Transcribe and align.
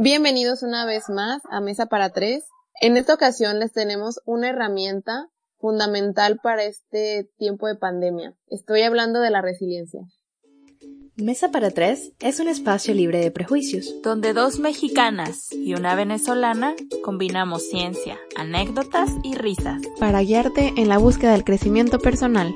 Bienvenidos 0.00 0.62
una 0.62 0.86
vez 0.86 1.08
más 1.08 1.42
a 1.50 1.60
Mesa 1.60 1.86
para 1.86 2.10
Tres. 2.10 2.44
En 2.80 2.96
esta 2.96 3.14
ocasión 3.14 3.58
les 3.58 3.72
tenemos 3.72 4.20
una 4.26 4.50
herramienta 4.50 5.26
fundamental 5.58 6.38
para 6.40 6.62
este 6.62 7.28
tiempo 7.36 7.66
de 7.66 7.74
pandemia. 7.74 8.36
Estoy 8.46 8.82
hablando 8.82 9.18
de 9.18 9.30
la 9.30 9.42
resiliencia. 9.42 10.02
Mesa 11.16 11.50
para 11.50 11.72
Tres 11.72 12.12
es 12.20 12.38
un 12.38 12.46
espacio 12.46 12.94
libre 12.94 13.18
de 13.18 13.32
prejuicios, 13.32 13.92
donde 14.04 14.34
dos 14.34 14.60
mexicanas 14.60 15.50
y 15.50 15.74
una 15.74 15.96
venezolana 15.96 16.76
combinamos 17.02 17.68
ciencia, 17.68 18.20
anécdotas 18.36 19.10
y 19.24 19.34
risas 19.34 19.82
para 19.98 20.22
guiarte 20.22 20.74
en 20.76 20.88
la 20.88 20.98
búsqueda 20.98 21.32
del 21.32 21.42
crecimiento 21.42 21.98
personal. 21.98 22.54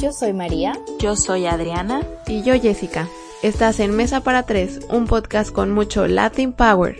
Yo 0.00 0.12
soy 0.12 0.32
María. 0.32 0.72
Yo 0.98 1.14
soy 1.14 1.46
Adriana. 1.46 2.00
Y 2.26 2.42
yo 2.42 2.54
Jessica. 2.60 3.08
Estás 3.42 3.80
en 3.80 3.96
Mesa 3.96 4.22
para 4.22 4.44
Tres, 4.44 4.78
un 4.88 5.08
podcast 5.08 5.52
con 5.52 5.72
mucho 5.72 6.06
Latin 6.06 6.52
Power. 6.52 6.96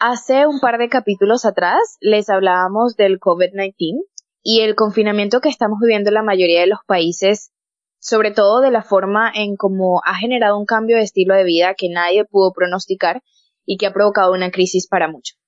Hace 0.00 0.48
un 0.48 0.58
par 0.58 0.78
de 0.78 0.88
capítulos 0.88 1.44
atrás 1.44 1.78
les 2.00 2.28
hablábamos 2.28 2.96
del 2.96 3.20
COVID-19 3.20 4.02
y 4.42 4.62
el 4.62 4.74
confinamiento 4.74 5.40
que 5.40 5.50
estamos 5.50 5.78
viviendo 5.80 6.10
en 6.10 6.14
la 6.14 6.24
mayoría 6.24 6.62
de 6.62 6.66
los 6.66 6.80
países, 6.84 7.52
sobre 8.00 8.32
todo 8.32 8.60
de 8.60 8.72
la 8.72 8.82
forma 8.82 9.30
en 9.32 9.54
cómo 9.54 10.00
ha 10.04 10.16
generado 10.16 10.58
un 10.58 10.66
cambio 10.66 10.96
de 10.96 11.04
estilo 11.04 11.36
de 11.36 11.44
vida 11.44 11.74
que 11.78 11.88
nadie 11.88 12.24
pudo 12.24 12.52
pronosticar 12.52 13.22
y 13.64 13.76
que 13.76 13.86
ha 13.86 13.92
provocado 13.92 14.32
una 14.32 14.50
crisis 14.50 14.88
para 14.88 15.06
muchos. 15.06 15.38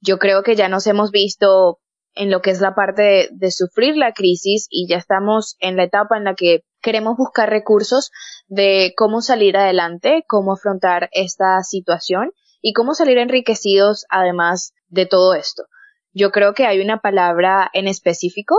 Yo 0.00 0.20
creo 0.20 0.44
que 0.44 0.54
ya 0.54 0.68
nos 0.68 0.86
hemos 0.86 1.10
visto 1.10 1.80
en 2.14 2.30
lo 2.30 2.40
que 2.40 2.50
es 2.50 2.60
la 2.60 2.76
parte 2.76 3.02
de, 3.02 3.28
de, 3.32 3.50
sufrir 3.50 3.96
la 3.96 4.12
crisis 4.12 4.68
y 4.70 4.86
ya 4.88 4.96
estamos 4.96 5.56
en 5.58 5.76
la 5.76 5.84
etapa 5.84 6.16
en 6.16 6.24
la 6.24 6.34
que 6.36 6.62
queremos 6.80 7.16
buscar 7.16 7.50
recursos 7.50 8.10
de 8.50 8.94
cómo 8.96 9.22
salir 9.22 9.56
adelante, 9.56 10.24
cómo 10.26 10.54
afrontar 10.54 11.08
esta 11.12 11.62
situación 11.62 12.32
y 12.60 12.72
cómo 12.72 12.94
salir 12.94 13.16
enriquecidos 13.18 14.04
además 14.10 14.74
de 14.88 15.06
todo 15.06 15.34
esto. 15.34 15.62
Yo 16.12 16.32
creo 16.32 16.52
que 16.52 16.66
hay 16.66 16.80
una 16.80 17.00
palabra 17.00 17.70
en 17.72 17.86
específico 17.86 18.56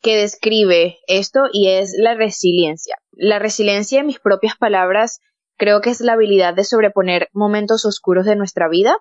que 0.00 0.16
describe 0.16 0.98
esto 1.06 1.44
y 1.52 1.68
es 1.68 1.94
la 1.98 2.14
resiliencia. 2.14 2.96
La 3.12 3.38
resiliencia, 3.38 4.00
en 4.00 4.06
mis 4.06 4.20
propias 4.20 4.56
palabras, 4.56 5.20
creo 5.58 5.82
que 5.82 5.90
es 5.90 6.00
la 6.00 6.14
habilidad 6.14 6.54
de 6.54 6.64
sobreponer 6.64 7.28
momentos 7.34 7.84
oscuros 7.84 8.24
de 8.24 8.36
nuestra 8.36 8.70
vida, 8.70 8.96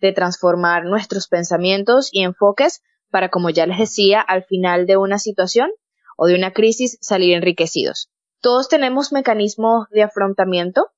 de 0.00 0.12
transformar 0.12 0.86
nuestros 0.86 1.28
pensamientos 1.28 2.08
y 2.10 2.24
enfoques 2.24 2.82
para, 3.10 3.28
como 3.28 3.48
ya 3.50 3.66
les 3.66 3.78
decía, 3.78 4.20
al 4.20 4.42
final 4.42 4.86
de 4.86 4.96
una 4.96 5.20
situación 5.20 5.70
o 6.16 6.26
de 6.26 6.34
una 6.34 6.52
crisis 6.52 6.98
salir 7.00 7.34
enriquecidos. 7.34 8.10
Todos 8.40 8.68
tenemos 8.68 9.12
mecanismos 9.12 9.88
de 9.90 10.02
afrontamiento 10.02 10.90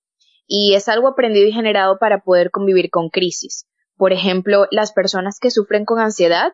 y 0.46 0.74
es 0.74 0.88
algo 0.88 1.08
aprendido 1.08 1.47
y 1.47 1.52
generado 1.52 1.98
para 1.98 2.22
poder 2.22 2.50
convivir 2.50 2.91
con 2.91 3.08
crisis. 3.08 3.66
Por 3.97 4.12
ejemplo, 4.12 4.66
las 4.70 4.92
personas 4.92 5.38
que 5.41 5.50
sufren 5.50 5.84
con 5.84 6.00
ansiedad 6.00 6.52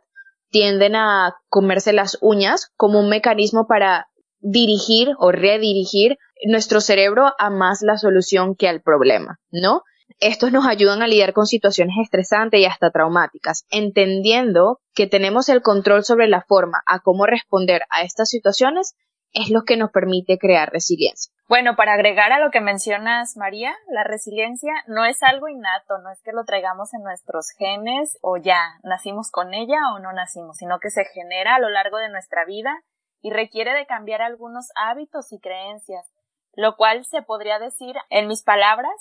tienden 0.51 0.97
a 0.97 1.37
comerse 1.49 1.93
las 1.93 2.19
uñas 2.21 2.71
como 2.77 3.01
un 3.01 3.09
mecanismo 3.09 3.67
para 3.67 4.09
dirigir 4.41 5.11
o 5.19 5.33
redirigir 5.33 6.19
nuestro 6.45 6.81
cerebro 6.81 7.33
a 7.39 7.51
más 7.51 7.83
la 7.83 7.97
solución 7.97 8.55
que 8.55 8.69
al 8.69 8.83
problema, 8.83 9.39
¿no? 9.51 9.83
Estos 10.19 10.53
nos 10.53 10.67
ayudan 10.67 11.03
a 11.03 11.09
lidiar 11.09 11.33
con 11.33 11.47
situaciones 11.47 11.97
estresantes 12.03 12.61
y 12.61 12.65
hasta 12.65 12.91
traumáticas, 12.91 13.65
entendiendo 13.71 14.81
que 14.95 15.07
tenemos 15.07 15.49
el 15.49 15.63
control 15.63 16.05
sobre 16.05 16.29
la 16.29 16.45
forma 16.47 16.81
a 16.87 17.01
cómo 17.01 17.27
responder 17.27 17.83
a 17.91 18.03
estas 18.03 18.29
situaciones 18.29 18.95
es 19.37 19.51
lo 19.51 19.65
que 19.65 19.77
nos 19.77 19.91
permite 19.91 20.39
crear 20.39 20.71
resiliencia. 20.73 21.31
Bueno, 21.47 21.77
para 21.77 21.93
agregar 21.93 22.33
a 22.33 22.41
lo 22.41 22.51
que 22.51 22.63
mencionas, 22.63 23.37
María, 23.37 23.77
la 23.89 24.03
resiliencia 24.03 24.73
no 24.89 25.05
es 25.05 25.23
algo 25.23 25.49
innato, 25.49 25.99
no 25.99 26.11
es 26.11 26.23
que 26.23 26.33
lo 26.33 26.45
traigamos 26.45 26.95
en 26.95 27.03
nuestros 27.03 27.51
genes 27.51 28.19
o 28.23 28.39
ya 28.39 28.59
nacimos 28.83 29.31
con 29.31 29.53
ella 29.53 29.77
o 29.95 29.99
no 29.99 30.13
nacimos, 30.13 30.57
sino 30.57 30.81
que 30.81 30.91
se 30.91 31.05
genera 31.05 31.57
a 31.57 31.61
lo 31.61 31.69
largo 31.69 31.99
de 31.99 32.09
nuestra 32.09 32.47
vida 32.47 32.83
y 33.21 33.31
requiere 33.31 33.75
de 33.75 33.87
cambiar 33.87 34.23
algunos 34.23 34.69
hábitos 34.75 35.31
y 35.33 35.39
creencias, 35.39 36.11
lo 36.55 36.77
cual 36.77 37.05
se 37.05 37.21
podría 37.21 37.59
decir, 37.59 37.95
en 38.09 38.29
mis 38.29 38.43
palabras, 38.43 38.95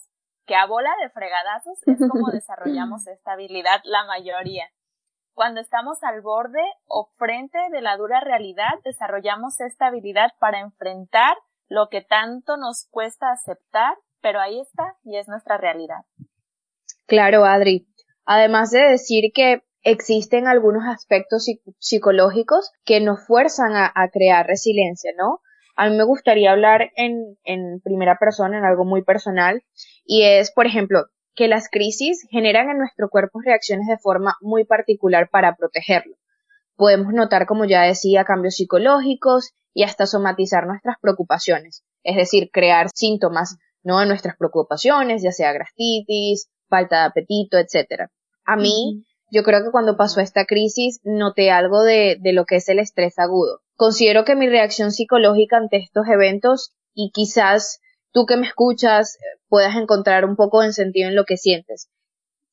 que 0.46 0.56
a 0.56 0.66
bola 0.66 0.92
de 1.02 1.09
fregadazos 1.09 1.80
es 1.88 1.98
como 2.09 2.30
desarrollamos 2.32 3.08
esta 3.08 3.32
habilidad 3.32 3.80
la 3.86 4.04
mayoría. 4.06 4.70
Cuando 5.35 5.59
estamos 5.59 6.01
al 6.01 6.22
borde 6.22 6.63
o 6.88 7.09
frente 7.18 7.57
de 7.69 7.81
la 7.81 7.97
dura 7.97 8.22
realidad, 8.22 8.72
desarrollamos 8.85 9.59
esta 9.59 9.88
habilidad 9.88 10.29
para 10.40 10.62
enfrentar 10.62 11.35
lo 11.68 11.90
que 11.90 12.01
tanto 12.01 12.56
nos 12.56 12.88
cuesta 12.90 13.34
aceptar, 13.34 13.97
pero 14.22 14.40
ahí 14.40 14.62
está 14.62 14.96
y 15.03 15.18
es 15.18 15.28
nuestra 15.28 15.57
realidad. 15.57 16.06
Claro, 17.06 17.44
Adri. 17.44 17.85
Además 18.25 18.72
de 18.72 18.79
decir 18.79 19.34
que 19.34 19.63
existen 19.84 20.47
algunos 20.47 20.85
aspectos 20.88 21.47
psicológicos 21.79 22.72
que 22.85 23.02
nos 23.02 23.28
fuerzan 23.28 23.75
a, 23.75 24.09
crear 24.13 24.47
resiliencia, 24.47 25.12
¿no? 25.17 25.41
A 25.75 25.90
mí 25.90 25.97
me 25.97 26.06
gustaría 26.06 26.53
hablar 26.53 26.91
en, 26.96 27.38
en 27.44 27.81
primera 27.81 28.17
persona, 28.17 28.57
en 28.57 28.63
algo 28.63 28.85
muy 28.85 29.03
personal, 29.03 29.63
y 30.06 30.23
es, 30.23 30.53
por 30.53 30.66
ejemplo, 30.66 31.07
que 31.35 31.47
las 31.47 31.69
crisis 31.69 32.25
generan 32.29 32.69
en 32.69 32.78
nuestro 32.78 33.09
cuerpo 33.09 33.41
reacciones 33.41 33.88
de 33.88 33.97
forma 33.97 34.38
muy 34.41 34.63
particular 34.63 35.29
para 35.29 35.56
protegerlo. 35.56 36.16
Podemos 36.75 37.13
notar, 37.13 37.46
como 37.46 37.66
ya 37.66 37.84
decía, 37.84 38.25
cambios 38.25 38.56
psicológicos 38.56 39.51
y 39.73 39.84
hasta 39.84 40.07
somatizar 40.07 40.66
nuestras 40.66 40.97
preocupaciones, 41.00 41.84
es 42.03 42.16
decir, 42.16 42.50
crear 42.51 42.90
síntomas 42.94 43.57
no 43.84 44.00
de 44.00 44.07
nuestras 44.07 44.35
preocupaciones, 44.35 45.22
ya 45.22 45.31
sea 45.31 45.53
gastritis, 45.53 46.50
falta 46.68 47.01
de 47.01 47.06
apetito, 47.06 47.57
etc. 47.57 48.09
A 48.44 48.56
mí, 48.56 49.06
yo 49.29 49.44
creo 49.44 49.63
que 49.63 49.72
cuando 49.72 49.96
pasó 49.96 50.22
esta 50.22 50.46
crisis 50.46 51.00
noté 51.03 51.52
algo 51.52 51.84
de, 51.84 52.17
de 52.19 52.34
lo 52.34 52.46
que 52.46 52.56
es 52.56 52.67
el 52.69 52.79
estrés 52.79 53.19
agudo. 53.19 53.62
Considero 53.75 54.25
que 54.25 54.35
mi 54.35 54.50
reacción 54.50 54.91
psicológica 54.91 55.57
ante 55.57 55.78
estos 55.78 56.07
eventos 56.07 56.73
y 56.96 57.12
quizás 57.13 57.79
tú 58.16 58.26
que 58.26 58.38
me 58.38 58.48
escuchas 58.48 59.18
puedas 59.50 59.76
encontrar 59.76 60.24
un 60.24 60.38
poco 60.38 60.62
de 60.62 60.72
sentido 60.72 61.09
en 61.09 61.16
lo 61.16 61.26
que 61.26 61.36
sientes. 61.36 61.90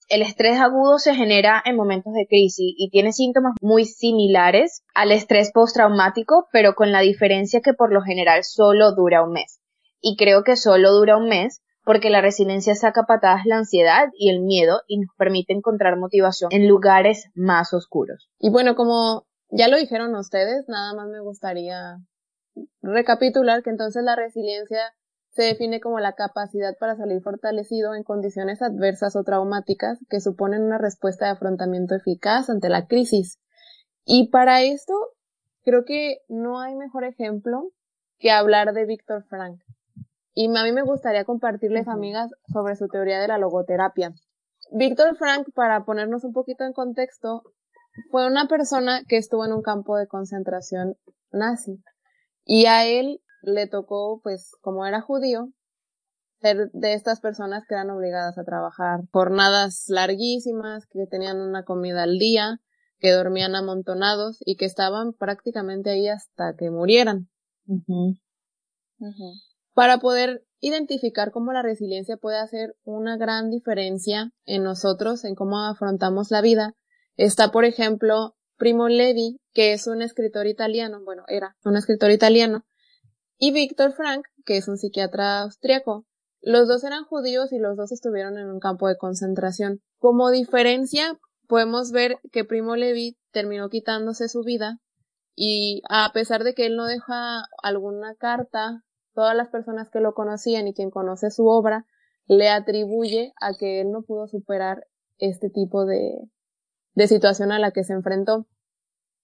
El 0.08 0.20
estrés 0.20 0.58
agudo 0.58 0.98
se 0.98 1.14
genera 1.14 1.62
en 1.64 1.76
momentos 1.76 2.12
de 2.14 2.26
crisis 2.26 2.74
y 2.76 2.90
tiene 2.90 3.12
síntomas 3.12 3.54
muy 3.62 3.84
similares 3.84 4.82
al 4.92 5.12
estrés 5.12 5.52
postraumático, 5.52 6.48
pero 6.52 6.74
con 6.74 6.90
la 6.90 7.00
diferencia 7.00 7.60
que 7.60 7.74
por 7.74 7.92
lo 7.92 8.02
general 8.02 8.42
solo 8.42 8.92
dura 8.92 9.22
un 9.22 9.32
mes. 9.32 9.60
Y 10.00 10.16
creo 10.16 10.42
que 10.42 10.56
solo 10.56 10.90
dura 10.90 11.16
un 11.16 11.28
mes 11.28 11.62
porque 11.84 12.10
la 12.10 12.20
resiliencia 12.20 12.74
saca 12.74 13.04
patadas 13.04 13.46
la 13.46 13.58
ansiedad 13.58 14.08
y 14.18 14.30
el 14.30 14.40
miedo 14.40 14.82
y 14.88 14.98
nos 14.98 15.14
permite 15.16 15.52
encontrar 15.52 15.96
motivación 15.96 16.50
en 16.52 16.66
lugares 16.66 17.30
más 17.34 17.72
oscuros. 17.72 18.28
Y 18.40 18.50
bueno, 18.50 18.74
como 18.74 19.26
ya 19.48 19.68
lo 19.68 19.76
dijeron 19.76 20.14
ustedes, 20.16 20.68
nada 20.68 20.92
más 20.94 21.08
me 21.08 21.20
gustaría 21.20 21.98
recapitular 22.82 23.62
que 23.62 23.70
entonces 23.70 24.02
la 24.02 24.16
resiliencia 24.16 24.92
se 25.32 25.44
define 25.44 25.80
como 25.80 25.98
la 25.98 26.12
capacidad 26.12 26.76
para 26.78 26.96
salir 26.96 27.22
fortalecido 27.22 27.94
en 27.94 28.04
condiciones 28.04 28.60
adversas 28.60 29.16
o 29.16 29.24
traumáticas 29.24 29.98
que 30.10 30.20
suponen 30.20 30.62
una 30.62 30.78
respuesta 30.78 31.24
de 31.24 31.32
afrontamiento 31.32 31.94
eficaz 31.94 32.50
ante 32.50 32.68
la 32.68 32.86
crisis. 32.86 33.40
Y 34.04 34.28
para 34.28 34.62
esto, 34.62 34.94
creo 35.64 35.84
que 35.84 36.18
no 36.28 36.60
hay 36.60 36.74
mejor 36.74 37.04
ejemplo 37.04 37.70
que 38.18 38.30
hablar 38.30 38.74
de 38.74 38.84
Víctor 38.84 39.24
Frank. 39.24 39.60
Y 40.34 40.54
a 40.54 40.64
mí 40.64 40.72
me 40.72 40.82
gustaría 40.82 41.24
compartirles, 41.24 41.88
amigas, 41.88 42.30
sobre 42.52 42.76
su 42.76 42.88
teoría 42.88 43.20
de 43.20 43.28
la 43.28 43.38
logoterapia. 43.38 44.12
Víctor 44.70 45.16
Frank, 45.16 45.48
para 45.54 45.84
ponernos 45.84 46.24
un 46.24 46.32
poquito 46.32 46.64
en 46.64 46.72
contexto, 46.72 47.42
fue 48.10 48.26
una 48.26 48.48
persona 48.48 49.02
que 49.08 49.16
estuvo 49.16 49.44
en 49.44 49.52
un 49.52 49.62
campo 49.62 49.96
de 49.96 50.06
concentración 50.06 50.96
nazi. 51.30 51.82
Y 52.44 52.66
a 52.66 52.86
él 52.86 53.20
le 53.42 53.66
tocó, 53.66 54.20
pues, 54.22 54.52
como 54.60 54.86
era 54.86 55.00
judío, 55.00 55.48
ser 56.40 56.70
de 56.72 56.94
estas 56.94 57.20
personas 57.20 57.64
que 57.68 57.74
eran 57.74 57.90
obligadas 57.90 58.36
a 58.38 58.44
trabajar 58.44 59.00
jornadas 59.12 59.84
larguísimas, 59.88 60.86
que 60.86 61.06
tenían 61.06 61.40
una 61.40 61.64
comida 61.64 62.02
al 62.02 62.18
día, 62.18 62.60
que 62.98 63.10
dormían 63.12 63.54
amontonados 63.54 64.38
y 64.44 64.56
que 64.56 64.64
estaban 64.64 65.12
prácticamente 65.12 65.90
ahí 65.90 66.08
hasta 66.08 66.54
que 66.56 66.70
murieran. 66.70 67.28
Para 69.74 69.98
poder 69.98 70.44
identificar 70.60 71.32
cómo 71.32 71.52
la 71.52 71.62
resiliencia 71.62 72.16
puede 72.16 72.38
hacer 72.38 72.76
una 72.84 73.16
gran 73.16 73.50
diferencia 73.50 74.30
en 74.44 74.62
nosotros, 74.62 75.24
en 75.24 75.34
cómo 75.34 75.60
afrontamos 75.60 76.30
la 76.30 76.40
vida, 76.40 76.74
está, 77.16 77.50
por 77.50 77.64
ejemplo, 77.64 78.36
Primo 78.56 78.88
Levi, 78.88 79.40
que 79.52 79.72
es 79.72 79.88
un 79.88 80.02
escritor 80.02 80.46
italiano, 80.46 81.02
bueno, 81.04 81.24
era 81.26 81.56
un 81.64 81.76
escritor 81.76 82.12
italiano, 82.12 82.64
y 83.44 83.50
Víctor 83.50 83.92
Frank, 83.92 84.24
que 84.46 84.56
es 84.56 84.68
un 84.68 84.78
psiquiatra 84.78 85.40
austriaco. 85.40 86.06
Los 86.42 86.68
dos 86.68 86.84
eran 86.84 87.02
judíos 87.02 87.52
y 87.52 87.58
los 87.58 87.76
dos 87.76 87.90
estuvieron 87.90 88.38
en 88.38 88.48
un 88.48 88.60
campo 88.60 88.86
de 88.86 88.96
concentración. 88.96 89.80
Como 89.98 90.30
diferencia, 90.30 91.18
podemos 91.48 91.90
ver 91.90 92.20
que 92.30 92.44
Primo 92.44 92.76
Levi 92.76 93.18
terminó 93.32 93.68
quitándose 93.68 94.28
su 94.28 94.44
vida 94.44 94.78
y 95.34 95.82
a 95.88 96.12
pesar 96.14 96.44
de 96.44 96.54
que 96.54 96.66
él 96.66 96.76
no 96.76 96.86
deja 96.86 97.42
alguna 97.64 98.14
carta, 98.14 98.84
todas 99.12 99.34
las 99.34 99.48
personas 99.48 99.90
que 99.90 99.98
lo 99.98 100.14
conocían 100.14 100.68
y 100.68 100.72
quien 100.72 100.92
conoce 100.92 101.32
su 101.32 101.48
obra 101.48 101.84
le 102.28 102.48
atribuye 102.48 103.32
a 103.40 103.54
que 103.54 103.80
él 103.80 103.90
no 103.90 104.02
pudo 104.02 104.28
superar 104.28 104.86
este 105.18 105.50
tipo 105.50 105.84
de, 105.84 106.30
de 106.94 107.08
situación 107.08 107.50
a 107.50 107.58
la 107.58 107.72
que 107.72 107.82
se 107.82 107.92
enfrentó. 107.92 108.46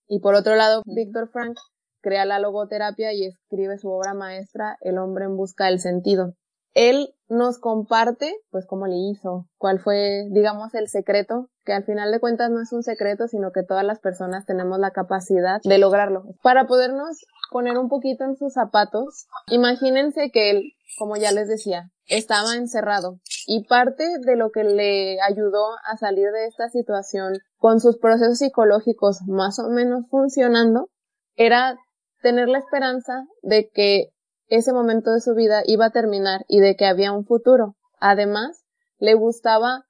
Y 0.08 0.18
por 0.18 0.34
otro 0.34 0.56
lado, 0.56 0.82
Víctor 0.86 1.28
Frank 1.30 1.56
crea 2.00 2.24
la 2.24 2.38
logoterapia 2.38 3.12
y 3.12 3.26
escribe 3.26 3.78
su 3.78 3.90
obra 3.90 4.14
maestra 4.14 4.76
El 4.80 4.98
hombre 4.98 5.24
en 5.24 5.36
busca 5.36 5.66
del 5.66 5.80
sentido. 5.80 6.34
Él 6.74 7.14
nos 7.28 7.58
comparte, 7.58 8.34
pues, 8.50 8.66
cómo 8.66 8.86
le 8.86 8.96
hizo, 8.96 9.46
cuál 9.56 9.80
fue, 9.80 10.26
digamos, 10.30 10.74
el 10.74 10.88
secreto, 10.88 11.48
que 11.64 11.72
al 11.72 11.84
final 11.84 12.12
de 12.12 12.20
cuentas 12.20 12.50
no 12.50 12.62
es 12.62 12.72
un 12.72 12.82
secreto, 12.82 13.26
sino 13.26 13.50
que 13.52 13.62
todas 13.62 13.84
las 13.84 13.98
personas 14.00 14.46
tenemos 14.46 14.78
la 14.78 14.92
capacidad 14.92 15.60
de 15.64 15.78
lograrlo. 15.78 16.24
Para 16.42 16.66
podernos 16.66 17.24
poner 17.50 17.76
un 17.78 17.88
poquito 17.88 18.24
en 18.24 18.36
sus 18.36 18.52
zapatos, 18.52 19.26
imagínense 19.48 20.30
que 20.30 20.50
él, 20.50 20.72
como 20.98 21.16
ya 21.16 21.32
les 21.32 21.48
decía, 21.48 21.90
estaba 22.06 22.54
encerrado 22.54 23.18
y 23.46 23.64
parte 23.64 24.04
de 24.20 24.36
lo 24.36 24.50
que 24.50 24.64
le 24.64 25.20
ayudó 25.20 25.66
a 25.84 25.96
salir 25.96 26.30
de 26.30 26.46
esta 26.46 26.68
situación 26.68 27.34
con 27.58 27.80
sus 27.80 27.98
procesos 27.98 28.38
psicológicos 28.38 29.20
más 29.26 29.58
o 29.58 29.68
menos 29.68 30.04
funcionando 30.10 30.88
era 31.36 31.76
tener 32.22 32.48
la 32.48 32.58
esperanza 32.58 33.26
de 33.42 33.70
que 33.70 34.10
ese 34.48 34.72
momento 34.72 35.12
de 35.12 35.20
su 35.20 35.34
vida 35.34 35.62
iba 35.66 35.86
a 35.86 35.90
terminar 35.90 36.44
y 36.48 36.60
de 36.60 36.76
que 36.76 36.86
había 36.86 37.12
un 37.12 37.24
futuro. 37.24 37.76
Además, 38.00 38.64
le 38.98 39.14
gustaba 39.14 39.84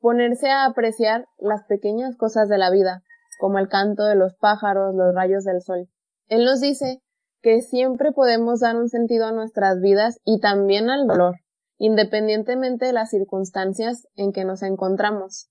ponerse 0.00 0.50
a 0.50 0.66
apreciar 0.66 1.26
las 1.38 1.64
pequeñas 1.64 2.16
cosas 2.16 2.48
de 2.48 2.58
la 2.58 2.70
vida, 2.70 3.02
como 3.38 3.58
el 3.58 3.68
canto 3.68 4.04
de 4.04 4.14
los 4.14 4.34
pájaros, 4.34 4.94
los 4.94 5.14
rayos 5.14 5.44
del 5.44 5.62
sol. 5.62 5.88
Él 6.28 6.44
nos 6.44 6.60
dice 6.60 7.00
que 7.40 7.62
siempre 7.62 8.12
podemos 8.12 8.60
dar 8.60 8.76
un 8.76 8.88
sentido 8.88 9.26
a 9.26 9.32
nuestras 9.32 9.80
vidas 9.80 10.20
y 10.24 10.40
también 10.40 10.90
al 10.90 11.06
dolor, 11.06 11.36
independientemente 11.78 12.86
de 12.86 12.92
las 12.92 13.10
circunstancias 13.10 14.06
en 14.14 14.32
que 14.32 14.44
nos 14.44 14.62
encontramos. 14.62 15.48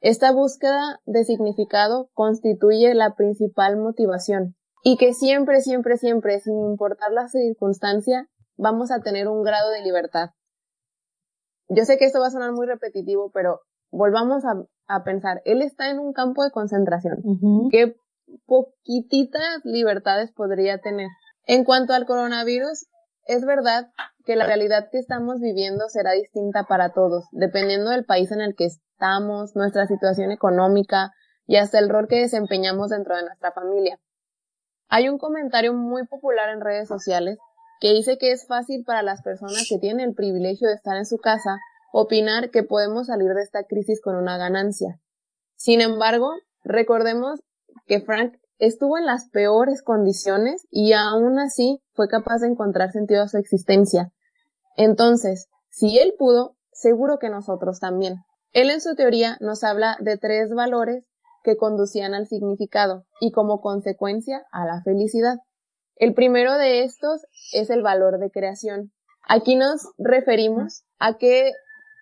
Esta 0.00 0.32
búsqueda 0.32 1.00
de 1.04 1.24
significado 1.24 2.08
constituye 2.14 2.94
la 2.94 3.14
principal 3.14 3.76
motivación 3.76 4.56
y 4.82 4.96
que 4.96 5.12
siempre, 5.14 5.60
siempre, 5.60 5.96
siempre, 5.96 6.40
sin 6.40 6.58
importar 6.58 7.12
la 7.12 7.28
circunstancia, 7.28 8.28
vamos 8.56 8.90
a 8.90 9.00
tener 9.00 9.28
un 9.28 9.42
grado 9.42 9.70
de 9.70 9.82
libertad. 9.82 10.30
Yo 11.68 11.84
sé 11.84 11.98
que 11.98 12.04
esto 12.04 12.20
va 12.20 12.26
a 12.26 12.30
sonar 12.30 12.52
muy 12.52 12.66
repetitivo, 12.66 13.30
pero 13.32 13.60
volvamos 13.90 14.44
a, 14.44 15.04
pensar, 15.04 15.40
él 15.44 15.62
está 15.62 15.90
en 15.90 16.00
un 16.00 16.12
campo 16.12 16.42
de 16.42 16.50
concentración. 16.50 17.22
¿Qué 17.70 17.94
poquititas 18.46 19.60
libertades 19.64 20.32
podría 20.32 20.78
tener? 20.78 21.08
En 21.46 21.64
cuanto 21.64 21.92
al 21.92 22.06
coronavirus, 22.06 22.86
es 23.26 23.44
verdad 23.44 23.90
que 24.24 24.36
la 24.36 24.46
realidad 24.46 24.88
que 24.90 24.98
estamos 24.98 25.40
viviendo 25.40 25.88
será 25.88 26.12
distinta 26.12 26.64
para 26.64 26.92
todos, 26.92 27.26
dependiendo 27.30 27.90
del 27.90 28.04
país 28.04 28.32
en 28.32 28.40
el 28.40 28.54
que 28.56 28.66
estamos, 28.66 29.54
nuestra 29.54 29.86
situación 29.86 30.32
económica 30.32 31.12
y 31.46 31.56
hasta 31.56 31.78
el 31.78 31.88
rol 31.88 32.08
que 32.08 32.20
desempeñamos 32.20 32.90
dentro 32.90 33.16
de 33.16 33.22
nuestra 33.22 33.52
familia. 33.52 33.98
Hay 34.90 35.08
un 35.08 35.18
comentario 35.18 35.72
muy 35.72 36.04
popular 36.06 36.50
en 36.50 36.60
redes 36.60 36.88
sociales 36.88 37.38
que 37.80 37.92
dice 37.92 38.18
que 38.18 38.32
es 38.32 38.46
fácil 38.46 38.84
para 38.84 39.02
las 39.02 39.22
personas 39.22 39.64
que 39.68 39.78
tienen 39.78 40.08
el 40.08 40.14
privilegio 40.14 40.68
de 40.68 40.74
estar 40.74 40.96
en 40.96 41.06
su 41.06 41.18
casa 41.18 41.58
opinar 41.92 42.50
que 42.50 42.64
podemos 42.64 43.06
salir 43.06 43.32
de 43.32 43.42
esta 43.42 43.64
crisis 43.64 44.00
con 44.00 44.16
una 44.16 44.36
ganancia. 44.36 45.00
Sin 45.56 45.80
embargo, 45.80 46.32
recordemos 46.64 47.40
que 47.86 48.00
Frank 48.00 48.34
estuvo 48.58 48.98
en 48.98 49.06
las 49.06 49.28
peores 49.30 49.82
condiciones 49.82 50.66
y 50.70 50.92
aún 50.92 51.38
así 51.38 51.80
fue 51.92 52.08
capaz 52.08 52.38
de 52.38 52.48
encontrar 52.48 52.90
sentido 52.90 53.22
a 53.22 53.28
su 53.28 53.38
existencia. 53.38 54.12
Entonces, 54.76 55.48
si 55.68 55.98
él 55.98 56.14
pudo, 56.18 56.56
seguro 56.72 57.18
que 57.18 57.30
nosotros 57.30 57.78
también. 57.78 58.16
Él 58.52 58.70
en 58.70 58.80
su 58.80 58.96
teoría 58.96 59.36
nos 59.40 59.62
habla 59.62 59.96
de 60.00 60.18
tres 60.18 60.52
valores 60.52 61.04
que 61.42 61.56
conducían 61.56 62.14
al 62.14 62.26
significado 62.26 63.04
y 63.20 63.32
como 63.32 63.60
consecuencia 63.60 64.44
a 64.52 64.64
la 64.64 64.82
felicidad. 64.82 65.38
El 65.96 66.14
primero 66.14 66.56
de 66.56 66.84
estos 66.84 67.26
es 67.52 67.70
el 67.70 67.82
valor 67.82 68.18
de 68.18 68.30
creación. 68.30 68.92
Aquí 69.28 69.56
nos 69.56 69.82
referimos 69.98 70.84
a 70.98 71.18
que 71.18 71.52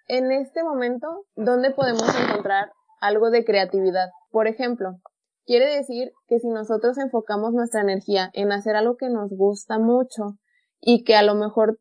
en 0.06 0.32
este 0.32 0.62
momento, 0.62 1.26
¿dónde 1.34 1.70
podemos 1.70 2.08
encontrar 2.16 2.72
algo 3.00 3.30
de 3.30 3.44
creatividad? 3.44 4.08
Por 4.30 4.46
ejemplo, 4.46 5.00
quiere 5.44 5.66
decir 5.66 6.12
que 6.28 6.38
si 6.38 6.48
nosotros 6.48 6.96
enfocamos 6.98 7.52
nuestra 7.52 7.80
energía 7.80 8.30
en 8.32 8.52
hacer 8.52 8.76
algo 8.76 8.96
que 8.96 9.10
nos 9.10 9.30
gusta 9.30 9.78
mucho 9.78 10.38
y 10.80 11.04
que 11.04 11.16
a 11.16 11.22
lo 11.22 11.34
mejor 11.34 11.78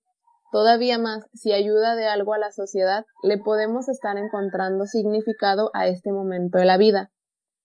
todavía 0.52 0.98
más 0.98 1.26
si 1.34 1.54
ayuda 1.54 1.96
de 1.96 2.08
algo 2.08 2.34
a 2.34 2.38
la 2.38 2.52
sociedad, 2.52 3.06
le 3.24 3.38
podemos 3.38 3.90
estar 3.90 4.18
encontrando 4.18 4.86
significado 4.86 5.70
a 5.74 5.88
este 5.88 6.12
momento 6.12 6.58
de 6.58 6.66
la 6.66 6.78
vida. 6.78 7.12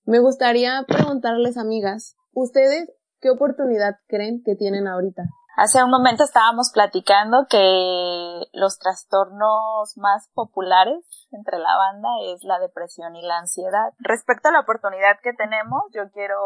Me 0.04 0.18
gustaría 0.18 0.84
preguntarles, 0.88 1.56
amigas, 1.56 2.16
¿ustedes 2.32 2.92
qué 3.20 3.30
oportunidad 3.30 3.96
creen 4.08 4.42
que 4.44 4.56
tienen 4.56 4.88
ahorita? 4.88 5.22
Hace 5.56 5.84
un 5.84 5.90
momento 5.90 6.24
estábamos 6.24 6.70
platicando 6.72 7.46
que 7.48 8.42
los 8.52 8.78
trastornos 8.78 9.96
más 9.96 10.30
populares 10.34 11.28
entre 11.30 11.58
la 11.58 11.76
banda 11.76 12.08
es 12.24 12.42
la 12.42 12.58
depresión 12.58 13.14
y 13.16 13.22
la 13.22 13.38
ansiedad. 13.38 13.92
Respecto 13.98 14.48
a 14.48 14.52
la 14.52 14.60
oportunidad 14.60 15.20
que 15.22 15.34
tenemos, 15.34 15.82
yo 15.92 16.10
quiero 16.12 16.38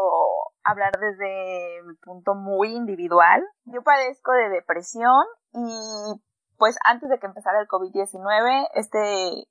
hablar 0.63 0.91
desde 0.99 1.83
mi 1.83 1.95
punto 1.95 2.35
muy 2.35 2.75
individual. 2.75 3.41
Yo 3.63 3.81
padezco 3.81 4.33
de 4.33 4.49
depresión 4.49 5.23
y 5.53 6.21
pues 6.57 6.77
antes 6.83 7.09
de 7.09 7.17
que 7.17 7.27
empezara 7.27 7.61
el 7.61 7.67
COVID-19, 7.67 8.67
este 8.73 9.47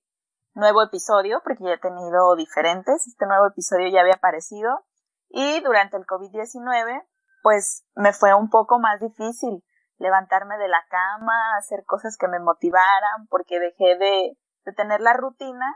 nuevo 0.57 0.83
episodio, 0.83 1.41
porque 1.45 1.65
ya 1.65 1.75
he 1.75 1.79
tenido 1.79 2.35
diferentes, 2.35 3.07
este 3.07 3.27
nuevo 3.27 3.47
episodio 3.47 3.89
ya 3.89 4.01
había 4.01 4.15
aparecido 4.15 4.85
y 5.29 5.61
durante 5.61 5.99
el 5.99 6.07
COVID-19 6.07 7.07
pues 7.43 7.85
me 7.95 8.13
fue 8.13 8.35
un 8.35 8.49
poco 8.49 8.81
más 8.81 8.99
difícil 8.99 9.63
levantarme 9.99 10.57
de 10.59 10.69
la 10.69 10.83
cama, 10.89 11.57
hacer 11.59 11.85
cosas 11.85 12.17
que 12.19 12.27
me 12.27 12.41
motivaran, 12.41 13.27
porque 13.29 13.61
dejé 13.61 13.97
de, 13.99 14.37
de 14.65 14.73
tener 14.73 15.01
la 15.01 15.13
rutina 15.13 15.67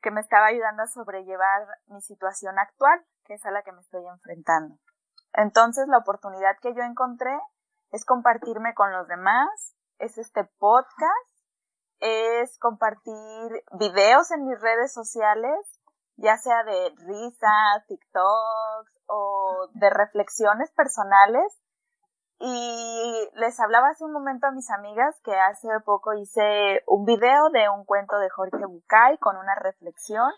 que 0.00 0.10
me 0.10 0.20
estaba 0.20 0.46
ayudando 0.46 0.84
a 0.84 0.88
sobrellevar 0.88 1.66
mi 1.86 2.00
situación 2.00 2.58
actual, 2.58 3.04
que 3.24 3.34
es 3.34 3.44
a 3.44 3.50
la 3.50 3.62
que 3.62 3.72
me 3.72 3.80
estoy 3.80 4.06
enfrentando. 4.06 4.76
Entonces 5.32 5.86
la 5.88 5.98
oportunidad 5.98 6.56
que 6.62 6.74
yo 6.74 6.82
encontré 6.82 7.38
es 7.90 8.04
compartirme 8.04 8.74
con 8.74 8.92
los 8.92 9.06
demás, 9.08 9.76
es 9.98 10.16
este 10.16 10.44
podcast 10.58 11.35
es 12.00 12.58
compartir 12.58 13.14
videos 13.78 14.30
en 14.30 14.46
mis 14.46 14.60
redes 14.60 14.92
sociales, 14.92 15.58
ya 16.16 16.36
sea 16.36 16.64
de 16.64 16.94
risa, 17.06 17.84
TikToks 17.88 19.02
o 19.08 19.68
de 19.74 19.90
reflexiones 19.90 20.70
personales. 20.72 21.60
Y 22.38 23.30
les 23.34 23.58
hablaba 23.60 23.88
hace 23.88 24.04
un 24.04 24.12
momento 24.12 24.46
a 24.46 24.50
mis 24.50 24.70
amigas 24.70 25.18
que 25.24 25.34
hace 25.34 25.68
poco 25.86 26.12
hice 26.12 26.82
un 26.86 27.06
video 27.06 27.48
de 27.50 27.70
un 27.70 27.84
cuento 27.84 28.18
de 28.18 28.28
Jorge 28.28 28.66
Bucay 28.66 29.16
con 29.18 29.38
una 29.38 29.54
reflexión 29.54 30.30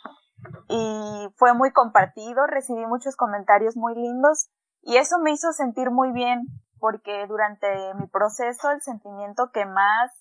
y 0.69 1.29
fue 1.37 1.55
muy 1.55 1.73
compartido, 1.73 2.47
recibí 2.47 2.87
muchos 2.87 3.17
comentarios 3.17 3.77
muy 3.77 3.97
lindos 3.97 4.49
y 4.83 4.97
eso 4.97 5.19
me 5.19 5.33
hizo 5.33 5.53
sentir 5.53 5.91
muy 5.91 6.13
bien 6.13 6.47
porque 6.79 7.27
durante 7.27 7.67
mi 7.95 8.07
proceso 8.07 8.71
el 8.71 8.81
sentimiento 8.81 9.51
que 9.53 9.67
más 9.67 10.13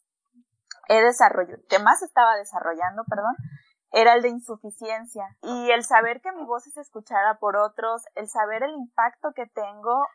he 0.89 1.01
desarrollado, 1.01 1.61
que 1.69 1.79
más 1.79 2.01
estaba 2.01 2.35
desarrollando, 2.35 3.03
perdón, 3.09 3.35
era 3.91 4.15
el 4.15 4.21
de 4.21 4.29
insuficiencia. 4.29 5.25
Y 5.41 5.71
el 5.71 5.83
saber 5.83 6.21
que 6.21 6.31
mi 6.31 6.45
voz 6.45 6.67
es 6.67 6.77
escuchada 6.77 7.37
por 7.39 7.57
otros, 7.57 8.03
el 8.15 8.27
saber 8.27 8.63
el 8.63 8.73
impacto 8.73 9.29
que 9.35 9.45
tengo, 9.47 10.05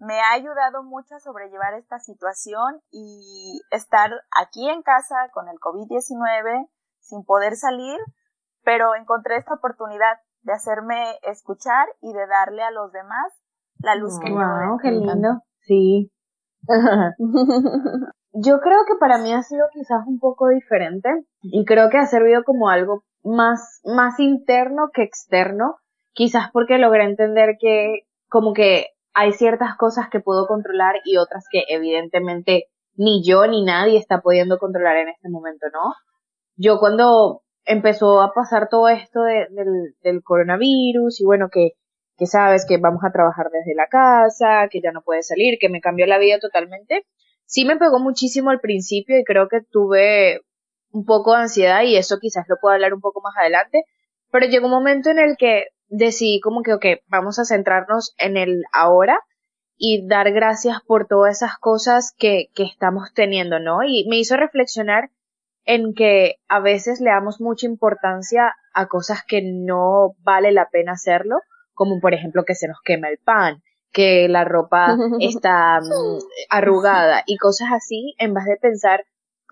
me 0.00 0.20
ha 0.20 0.32
ayudado 0.32 0.82
mucho 0.82 1.16
a 1.16 1.20
sobrellevar 1.20 1.74
esta 1.74 1.98
situación 1.98 2.80
y 2.90 3.60
estar 3.70 4.10
aquí 4.40 4.68
en 4.68 4.82
casa 4.82 5.16
con 5.32 5.48
el 5.48 5.58
COVID-19 5.58 6.68
sin 7.00 7.24
poder 7.24 7.56
salir, 7.56 7.98
pero 8.62 8.94
encontré 8.94 9.36
esta 9.36 9.54
oportunidad 9.54 10.18
de 10.42 10.52
hacerme 10.52 11.18
escuchar 11.22 11.86
y 12.00 12.12
de 12.12 12.26
darle 12.26 12.62
a 12.62 12.70
los 12.70 12.92
demás 12.92 13.32
la 13.78 13.94
luz 13.94 14.18
que 14.20 14.30
wow, 14.30 14.78
qué 14.80 14.90
lindo. 14.90 15.42
Sí. 15.60 16.12
Yo 18.32 18.60
creo 18.60 18.84
que 18.86 18.94
para 18.98 19.18
mí 19.18 19.32
ha 19.32 19.42
sido 19.42 19.66
quizás 19.72 20.06
un 20.06 20.18
poco 20.18 20.48
diferente 20.48 21.08
y 21.42 21.64
creo 21.64 21.90
que 21.90 21.98
ha 21.98 22.06
servido 22.06 22.44
como 22.44 22.68
algo 22.68 23.02
más, 23.24 23.80
más 23.84 24.20
interno 24.20 24.90
que 24.92 25.02
externo, 25.02 25.76
quizás 26.12 26.50
porque 26.52 26.78
logré 26.78 27.04
entender 27.04 27.56
que 27.58 28.06
como 28.28 28.52
que 28.52 28.86
hay 29.14 29.32
ciertas 29.32 29.76
cosas 29.76 30.08
que 30.08 30.20
puedo 30.20 30.46
controlar 30.46 30.96
y 31.04 31.16
otras 31.16 31.44
que 31.50 31.64
evidentemente 31.68 32.66
ni 32.94 33.22
yo 33.24 33.46
ni 33.46 33.64
nadie 33.64 33.98
está 33.98 34.20
pudiendo 34.20 34.58
controlar 34.58 34.96
en 34.96 35.08
este 35.08 35.28
momento, 35.28 35.66
¿no? 35.72 35.94
Yo 36.56 36.78
cuando 36.78 37.42
empezó 37.64 38.20
a 38.20 38.32
pasar 38.32 38.68
todo 38.68 38.88
esto 38.88 39.22
del, 39.22 39.94
del 40.02 40.22
coronavirus 40.22 41.20
y 41.20 41.24
bueno, 41.24 41.48
que, 41.50 41.72
que 42.16 42.26
sabes 42.26 42.66
que 42.66 42.78
vamos 42.78 43.02
a 43.04 43.12
trabajar 43.12 43.46
desde 43.50 43.74
la 43.74 43.86
casa, 43.86 44.68
que 44.70 44.80
ya 44.80 44.92
no 44.92 45.02
puedes 45.02 45.26
salir, 45.26 45.58
que 45.58 45.68
me 45.68 45.80
cambió 45.80 46.06
la 46.06 46.18
vida 46.18 46.38
totalmente, 46.38 47.06
sí 47.50 47.64
me 47.64 47.76
pegó 47.76 47.98
muchísimo 47.98 48.50
al 48.50 48.60
principio 48.60 49.18
y 49.18 49.24
creo 49.24 49.48
que 49.48 49.60
tuve 49.60 50.40
un 50.92 51.04
poco 51.04 51.34
de 51.34 51.42
ansiedad 51.42 51.82
y 51.82 51.96
eso 51.96 52.18
quizás 52.20 52.46
lo 52.48 52.56
puedo 52.60 52.74
hablar 52.74 52.94
un 52.94 53.00
poco 53.00 53.20
más 53.20 53.36
adelante, 53.36 53.82
pero 54.30 54.46
llegó 54.46 54.66
un 54.66 54.72
momento 54.72 55.10
en 55.10 55.18
el 55.18 55.36
que 55.36 55.66
decidí 55.88 56.40
como 56.40 56.62
que, 56.62 56.74
ok, 56.74 56.86
vamos 57.08 57.40
a 57.40 57.44
centrarnos 57.44 58.14
en 58.18 58.36
el 58.36 58.62
ahora 58.72 59.18
y 59.76 60.06
dar 60.06 60.30
gracias 60.30 60.78
por 60.86 61.08
todas 61.08 61.38
esas 61.38 61.58
cosas 61.58 62.14
que, 62.16 62.50
que 62.54 62.62
estamos 62.62 63.12
teniendo, 63.14 63.58
¿no? 63.58 63.82
Y 63.82 64.06
me 64.08 64.18
hizo 64.18 64.36
reflexionar 64.36 65.10
en 65.64 65.92
que 65.92 66.36
a 66.48 66.60
veces 66.60 67.00
le 67.00 67.10
damos 67.10 67.40
mucha 67.40 67.66
importancia 67.66 68.54
a 68.74 68.86
cosas 68.86 69.24
que 69.26 69.42
no 69.42 70.14
vale 70.22 70.52
la 70.52 70.68
pena 70.70 70.92
hacerlo, 70.92 71.40
como 71.72 72.00
por 72.00 72.14
ejemplo 72.14 72.44
que 72.44 72.54
se 72.54 72.68
nos 72.68 72.78
quema 72.84 73.08
el 73.08 73.18
pan, 73.18 73.60
que 73.92 74.28
la 74.28 74.44
ropa 74.44 74.96
está 75.20 75.80
mm, 75.80 76.18
arrugada 76.48 77.22
y 77.26 77.36
cosas 77.36 77.68
así, 77.72 78.14
en 78.18 78.34
vez 78.34 78.44
de 78.44 78.56
pensar 78.56 79.04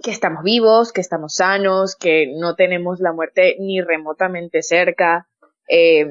que 0.02 0.10
estamos 0.10 0.44
vivos, 0.44 0.92
que 0.92 1.00
estamos 1.00 1.34
sanos, 1.34 1.96
que 1.96 2.32
no 2.36 2.54
tenemos 2.54 3.00
la 3.00 3.12
muerte 3.12 3.56
ni 3.58 3.80
remotamente 3.80 4.62
cerca. 4.62 5.28
Eh, 5.68 6.06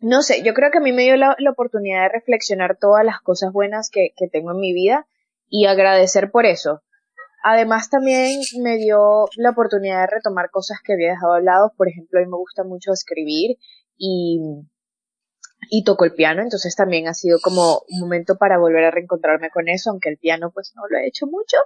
no 0.00 0.22
sé, 0.22 0.42
yo 0.42 0.54
creo 0.54 0.70
que 0.70 0.78
a 0.78 0.80
mí 0.82 0.92
me 0.92 1.02
dio 1.02 1.16
la, 1.16 1.36
oportunidad 1.50 2.02
de 2.02 2.08
reflexionar 2.08 2.78
todas 2.78 3.04
las 3.04 3.20
cosas 3.20 3.52
buenas 3.52 3.90
que, 3.90 4.10
que 4.16 4.28
tengo 4.28 4.52
en 4.52 4.60
mi 4.60 4.72
vida 4.72 5.06
y 5.48 5.66
agradecer 5.66 6.30
por 6.30 6.46
eso. 6.46 6.82
Además 7.42 7.90
también 7.90 8.40
me 8.62 8.76
dio 8.76 9.26
la 9.36 9.50
oportunidad 9.50 10.02
de 10.02 10.14
retomar 10.14 10.50
cosas 10.50 10.78
que 10.84 10.92
había 10.92 11.10
dejado 11.10 11.34
de 11.34 11.42
lado. 11.42 11.72
Por 11.76 11.88
ejemplo, 11.88 12.18
a 12.18 12.22
mí 12.22 12.28
me 12.28 12.36
gusta 12.36 12.64
mucho 12.64 12.92
escribir 12.92 13.56
y, 13.96 14.40
y 15.70 15.84
toco 15.84 16.04
el 16.04 16.14
piano, 16.14 16.42
entonces 16.42 16.74
también 16.74 17.08
ha 17.08 17.14
sido 17.14 17.38
como 17.42 17.82
un 17.88 18.00
momento 18.00 18.36
para 18.36 18.58
volver 18.58 18.84
a 18.84 18.90
reencontrarme 18.90 19.50
con 19.50 19.68
eso, 19.68 19.90
aunque 19.90 20.08
el 20.08 20.18
piano 20.18 20.50
pues 20.52 20.72
no 20.74 20.82
lo 20.88 20.98
he 20.98 21.06
hecho 21.06 21.26
mucho, 21.26 21.56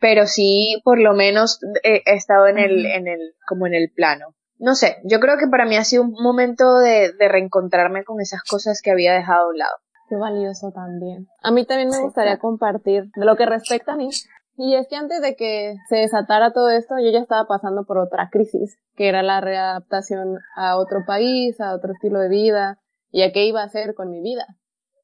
pero 0.00 0.26
sí 0.26 0.80
por 0.84 0.98
lo 0.98 1.14
menos 1.14 1.60
he, 1.82 2.02
estado 2.06 2.48
en 2.48 2.58
el, 2.58 2.84
en 2.86 3.06
el, 3.06 3.34
como 3.46 3.66
en 3.66 3.74
el 3.74 3.90
plano. 3.94 4.34
No 4.58 4.74
sé, 4.74 4.96
yo 5.04 5.20
creo 5.20 5.38
que 5.38 5.46
para 5.46 5.66
mí 5.66 5.76
ha 5.76 5.84
sido 5.84 6.02
un 6.02 6.12
momento 6.12 6.78
de, 6.78 7.12
de 7.12 7.28
reencontrarme 7.28 8.04
con 8.04 8.20
esas 8.20 8.42
cosas 8.42 8.82
que 8.82 8.90
había 8.90 9.12
dejado 9.14 9.46
a 9.46 9.48
un 9.50 9.58
lado. 9.58 9.76
Qué 10.08 10.16
valioso 10.16 10.72
también. 10.72 11.28
A 11.42 11.52
mí 11.52 11.64
también 11.64 11.90
me 11.90 12.00
gustaría 12.00 12.38
compartir 12.38 13.04
de 13.14 13.24
lo 13.24 13.36
que 13.36 13.46
respecta 13.46 13.92
a 13.92 13.96
mí. 13.96 14.08
Y 14.56 14.74
es 14.74 14.88
que 14.88 14.96
antes 14.96 15.20
de 15.20 15.36
que 15.36 15.76
se 15.88 15.96
desatara 15.96 16.52
todo 16.52 16.70
esto, 16.70 16.96
yo 16.98 17.10
ya 17.12 17.20
estaba 17.20 17.46
pasando 17.46 17.84
por 17.84 17.98
otra 17.98 18.28
crisis, 18.28 18.76
que 18.96 19.08
era 19.08 19.22
la 19.22 19.40
readaptación 19.40 20.38
a 20.56 20.76
otro 20.76 21.04
país, 21.06 21.60
a 21.60 21.74
otro 21.74 21.92
estilo 21.92 22.18
de 22.18 22.28
vida, 22.28 22.78
y 23.10 23.22
a 23.22 23.32
qué 23.32 23.46
iba 23.46 23.62
a 23.62 23.66
hacer 23.66 23.94
con 23.94 24.10
mi 24.10 24.20
vida. 24.20 24.46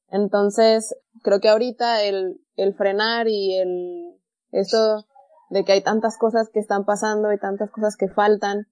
Entonces, 0.09 0.95
creo 1.23 1.39
que 1.39 1.49
ahorita 1.49 2.03
el, 2.03 2.39
el 2.55 2.73
frenar 2.75 3.27
y 3.27 3.55
el, 3.57 4.17
eso 4.51 5.05
de 5.49 5.63
que 5.63 5.73
hay 5.73 5.81
tantas 5.81 6.17
cosas 6.17 6.49
que 6.49 6.59
están 6.59 6.85
pasando 6.85 7.31
y 7.31 7.39
tantas 7.39 7.71
cosas 7.71 7.95
que 7.97 8.07
faltan, 8.07 8.67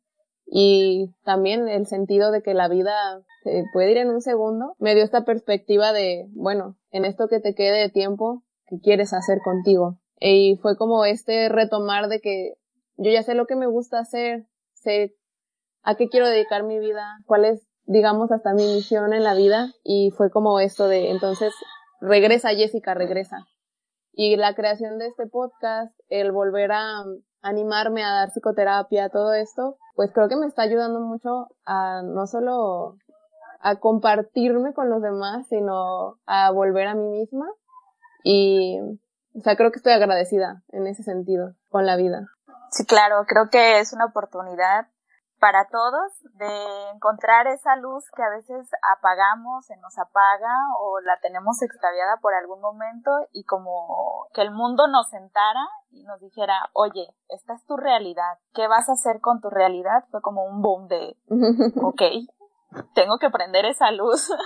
y 0.46 1.14
también 1.24 1.68
el 1.68 1.88
sentido 1.88 2.32
de 2.32 2.42
que 2.42 2.54
la 2.54 2.68
vida 2.68 2.94
se 3.44 3.64
puede 3.74 3.92
ir 3.92 3.98
en 3.98 4.10
un 4.10 4.22
segundo, 4.22 4.76
me 4.78 4.96
dio 4.96 5.04
esta 5.04 5.26
perspectiva 5.26 5.94
de, 5.94 6.28
bueno, 6.32 6.78
en 6.92 7.06
esto 7.06 7.28
que 7.28 7.40
te 7.40 7.56
quede 7.56 7.82
de 7.82 7.90
tiempo, 7.90 8.44
¿qué 8.68 8.80
quieres 8.80 9.14
hacer 9.14 9.40
contigo? 9.44 9.98
Y 10.20 10.58
fue 10.62 10.78
como 10.78 11.06
este 11.06 11.50
retomar 11.50 12.08
de 12.08 12.20
que 12.20 12.54
yo 12.98 13.12
ya 13.12 13.24
sé 13.24 13.34
lo 13.34 13.46
que 13.46 13.56
me 13.56 13.68
gusta 13.68 14.00
hacer, 14.00 14.46
sé 14.74 15.16
a 15.82 15.96
qué 15.96 16.08
quiero 16.08 16.28
dedicar 16.28 16.64
mi 16.64 16.80
vida, 16.80 17.04
cuál 17.26 17.46
es, 17.46 17.66
digamos, 17.86 18.32
hasta 18.32 18.54
mi 18.54 18.64
misión 18.64 19.14
en 19.14 19.24
la 19.24 19.34
vida. 19.34 19.72
Y 19.84 20.12
fue 20.12 20.30
como 20.30 20.60
esto 20.60 20.88
de, 20.88 21.12
entonces, 21.12 21.54
regresa 22.02 22.50
Jessica, 22.50 22.94
regresa. 22.94 23.46
Y 24.12 24.36
la 24.36 24.54
creación 24.54 25.00
de 25.00 25.08
este 25.08 25.26
podcast, 25.26 25.94
el 26.10 26.32
volver 26.32 26.72
a 26.72 27.04
animarme 27.42 28.04
a 28.04 28.12
dar 28.12 28.30
psicoterapia, 28.32 29.10
todo 29.10 29.34
esto, 29.34 29.78
pues 29.96 30.12
creo 30.14 30.30
que 30.30 30.36
me 30.36 30.48
está 30.48 30.62
ayudando 30.62 31.00
mucho 31.02 31.48
a 31.66 32.02
no 32.04 32.26
solo 32.28 32.98
a 33.60 33.80
compartirme 33.80 34.74
con 34.74 34.90
los 34.90 35.02
demás, 35.02 35.48
sino 35.48 36.20
a 36.26 36.52
volver 36.52 36.88
a 36.88 36.96
mí 36.96 37.08
misma. 37.08 37.48
Y, 38.24 38.80
o 39.36 39.42
sea, 39.42 39.56
creo 39.56 39.72
que 39.72 39.78
estoy 39.78 39.94
agradecida 39.94 40.64
en 40.70 40.88
ese 40.88 41.04
sentido 41.04 41.56
con 41.70 41.86
la 41.86 41.96
vida. 41.96 42.28
Sí, 42.72 42.86
claro, 42.86 43.26
creo 43.28 43.50
que 43.50 43.80
es 43.80 43.94
una 43.94 44.06
oportunidad 44.06 44.88
para 45.44 45.68
todos 45.68 46.14
de 46.36 46.90
encontrar 46.96 47.48
esa 47.48 47.76
luz 47.76 48.10
que 48.16 48.24
a 48.24 48.30
veces 48.30 48.72
apagamos, 48.96 49.66
se 49.66 49.76
nos 49.76 50.00
apaga 50.00 50.56
o 50.80 51.02
la 51.02 51.20
tenemos 51.22 51.62
extraviada 51.62 52.16
por 52.22 52.34
algún 52.34 52.62
momento 52.62 53.12
y 53.34 53.44
como 53.44 54.30
que 54.34 54.42
el 54.42 54.52
mundo 54.52 54.88
nos 54.88 55.10
sentara 55.10 55.68
y 55.92 56.04
nos 56.06 56.22
dijera, 56.22 56.70
oye, 56.72 57.14
esta 57.28 57.56
es 57.56 57.66
tu 57.66 57.76
realidad, 57.76 58.38
¿qué 58.54 58.70
vas 58.70 58.88
a 58.88 58.94
hacer 58.94 59.20
con 59.20 59.42
tu 59.42 59.50
realidad? 59.50 60.06
Fue 60.12 60.22
como 60.22 60.46
un 60.46 60.62
boom 60.62 60.88
de, 60.88 61.18
ok, 61.82 62.02
tengo 62.96 63.18
que 63.20 63.30
prender 63.30 63.66
esa 63.66 63.92
luz. 63.92 64.30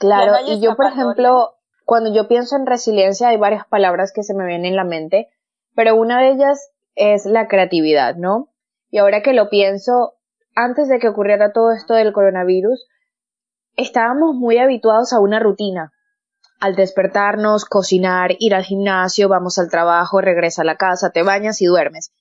Claro, 0.00 0.32
y 0.46 0.60
yo 0.60 0.74
por 0.76 0.86
ejemplo, 0.86 1.56
cuando 1.84 2.10
yo 2.12 2.26
pienso 2.26 2.56
en 2.56 2.66
resiliencia 2.66 3.28
hay 3.28 3.36
varias 3.36 3.66
palabras 3.66 4.12
que 4.12 4.24
se 4.24 4.34
me 4.34 4.46
vienen 4.46 4.70
en 4.72 4.76
la 4.76 4.82
mente, 4.82 5.28
pero 5.76 5.94
una 5.94 6.18
de 6.18 6.30
ellas 6.30 6.72
es 6.96 7.24
la 7.24 7.46
creatividad, 7.46 8.16
¿no? 8.16 8.49
Y 8.90 8.98
ahora 8.98 9.22
que 9.22 9.32
lo 9.32 9.48
pienso, 9.48 10.14
antes 10.54 10.88
de 10.88 10.98
que 10.98 11.08
ocurriera 11.08 11.52
todo 11.52 11.72
esto 11.72 11.94
del 11.94 12.12
coronavirus, 12.12 12.86
estábamos 13.76 14.34
muy 14.34 14.58
habituados 14.58 15.12
a 15.12 15.20
una 15.20 15.38
rutina. 15.38 15.92
Al 16.60 16.74
despertarnos, 16.74 17.64
cocinar, 17.64 18.32
ir 18.38 18.54
al 18.54 18.64
gimnasio, 18.64 19.28
vamos 19.28 19.58
al 19.58 19.70
trabajo, 19.70 20.20
regresa 20.20 20.62
a 20.62 20.66
la 20.66 20.76
casa, 20.76 21.10
te 21.10 21.22
bañas 21.22 21.62
y 21.62 21.66
duermes. 21.66 22.12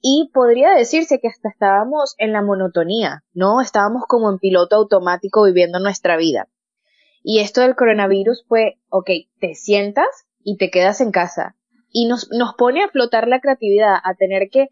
Y 0.00 0.30
podría 0.32 0.70
decirse 0.70 1.18
que 1.18 1.26
hasta 1.26 1.48
estábamos 1.48 2.14
en 2.18 2.32
la 2.32 2.42
monotonía, 2.42 3.24
¿no? 3.32 3.60
Estábamos 3.60 4.04
como 4.06 4.30
en 4.30 4.38
piloto 4.38 4.76
automático 4.76 5.42
viviendo 5.42 5.80
nuestra 5.80 6.16
vida. 6.16 6.48
Y 7.24 7.40
esto 7.40 7.62
del 7.62 7.74
coronavirus 7.74 8.44
fue, 8.46 8.78
ok, 8.90 9.10
te 9.40 9.54
sientas 9.54 10.06
y 10.44 10.56
te 10.56 10.70
quedas 10.70 11.00
en 11.00 11.10
casa. 11.10 11.56
Y 11.90 12.06
nos, 12.06 12.28
nos 12.30 12.54
pone 12.54 12.84
a 12.84 12.88
flotar 12.88 13.26
la 13.26 13.40
creatividad, 13.40 13.96
a 14.04 14.14
tener 14.14 14.50
que 14.50 14.68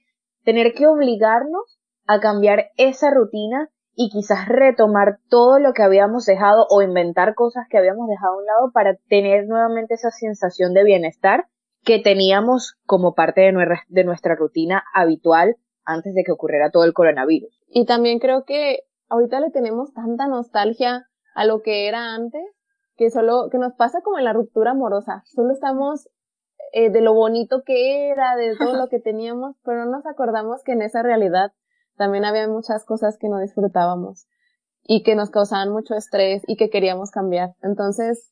tener 0.46 0.74
que 0.74 0.86
obligarnos 0.86 1.80
a 2.06 2.20
cambiar 2.20 2.70
esa 2.76 3.10
rutina 3.10 3.68
y 3.96 4.10
quizás 4.10 4.46
retomar 4.48 5.18
todo 5.28 5.58
lo 5.58 5.72
que 5.72 5.82
habíamos 5.82 6.24
dejado 6.24 6.66
o 6.70 6.82
inventar 6.82 7.34
cosas 7.34 7.64
que 7.68 7.78
habíamos 7.78 8.08
dejado 8.08 8.34
a 8.34 8.38
un 8.38 8.46
lado 8.46 8.70
para 8.72 8.96
tener 9.08 9.48
nuevamente 9.48 9.94
esa 9.94 10.10
sensación 10.10 10.72
de 10.72 10.84
bienestar 10.84 11.46
que 11.82 11.98
teníamos 11.98 12.76
como 12.86 13.14
parte 13.14 13.40
de 13.40 14.04
nuestra, 14.04 14.36
rutina 14.36 14.84
habitual 14.94 15.56
antes 15.84 16.14
de 16.14 16.22
que 16.22 16.32
ocurriera 16.32 16.70
todo 16.70 16.84
el 16.84 16.92
coronavirus. 16.92 17.60
Y 17.68 17.84
también 17.84 18.20
creo 18.20 18.44
que 18.44 18.80
ahorita 19.08 19.40
le 19.40 19.50
tenemos 19.50 19.92
tanta 19.94 20.28
nostalgia 20.28 21.06
a 21.34 21.44
lo 21.44 21.62
que 21.62 21.88
era 21.88 22.14
antes 22.14 22.44
que 22.96 23.10
solo 23.10 23.48
que 23.50 23.58
nos 23.58 23.74
pasa 23.74 24.00
como 24.02 24.18
en 24.18 24.24
la 24.24 24.32
ruptura 24.32 24.70
amorosa. 24.70 25.22
Solo 25.26 25.52
estamos 25.52 26.08
eh, 26.78 26.90
de 26.90 27.00
lo 27.00 27.14
bonito 27.14 27.62
que 27.64 28.10
era, 28.10 28.36
de 28.36 28.54
todo 28.54 28.76
lo 28.76 28.90
que 28.90 29.00
teníamos, 29.00 29.56
pero 29.64 29.86
no 29.86 29.92
nos 29.92 30.04
acordamos 30.04 30.62
que 30.62 30.72
en 30.72 30.82
esa 30.82 31.02
realidad 31.02 31.52
también 31.96 32.26
había 32.26 32.46
muchas 32.48 32.84
cosas 32.84 33.16
que 33.16 33.30
no 33.30 33.40
disfrutábamos 33.40 34.26
y 34.82 35.02
que 35.02 35.14
nos 35.14 35.30
causaban 35.30 35.70
mucho 35.70 35.94
estrés 35.94 36.42
y 36.46 36.56
que 36.58 36.68
queríamos 36.68 37.10
cambiar. 37.10 37.54
Entonces, 37.62 38.30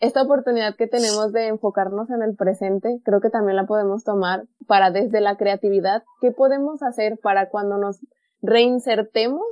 esta 0.00 0.22
oportunidad 0.22 0.76
que 0.76 0.86
tenemos 0.86 1.30
de 1.32 1.48
enfocarnos 1.48 2.08
en 2.08 2.22
el 2.22 2.36
presente, 2.36 3.02
creo 3.04 3.20
que 3.20 3.28
también 3.28 3.56
la 3.56 3.66
podemos 3.66 4.02
tomar 4.02 4.44
para 4.66 4.90
desde 4.90 5.20
la 5.20 5.36
creatividad, 5.36 6.04
¿qué 6.22 6.30
podemos 6.30 6.82
hacer 6.82 7.18
para 7.22 7.50
cuando 7.50 7.76
nos 7.76 8.00
reinsertemos 8.40 9.44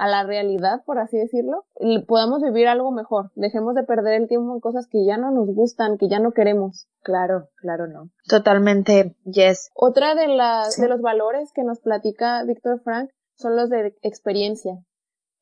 a 0.00 0.08
la 0.08 0.24
realidad, 0.24 0.82
por 0.86 0.98
así 0.98 1.18
decirlo, 1.18 1.66
y 1.78 2.06
podamos 2.06 2.40
vivir 2.40 2.68
algo 2.68 2.90
mejor. 2.90 3.32
Dejemos 3.34 3.74
de 3.74 3.82
perder 3.82 4.14
el 4.14 4.28
tiempo 4.28 4.54
en 4.54 4.60
cosas 4.60 4.86
que 4.90 5.04
ya 5.04 5.18
no 5.18 5.30
nos 5.30 5.54
gustan, 5.54 5.98
que 5.98 6.08
ya 6.08 6.18
no 6.18 6.32
queremos. 6.32 6.88
Claro, 7.02 7.48
claro, 7.56 7.86
no. 7.86 8.08
Totalmente, 8.26 9.14
yes. 9.24 9.70
Otra 9.74 10.14
de 10.14 10.26
las, 10.26 10.78
de 10.78 10.88
los 10.88 11.02
valores 11.02 11.52
que 11.54 11.64
nos 11.64 11.80
platica 11.80 12.42
Víctor 12.44 12.80
Frank 12.82 13.10
son 13.34 13.56
los 13.56 13.68
de 13.68 13.94
experiencia. 14.00 14.78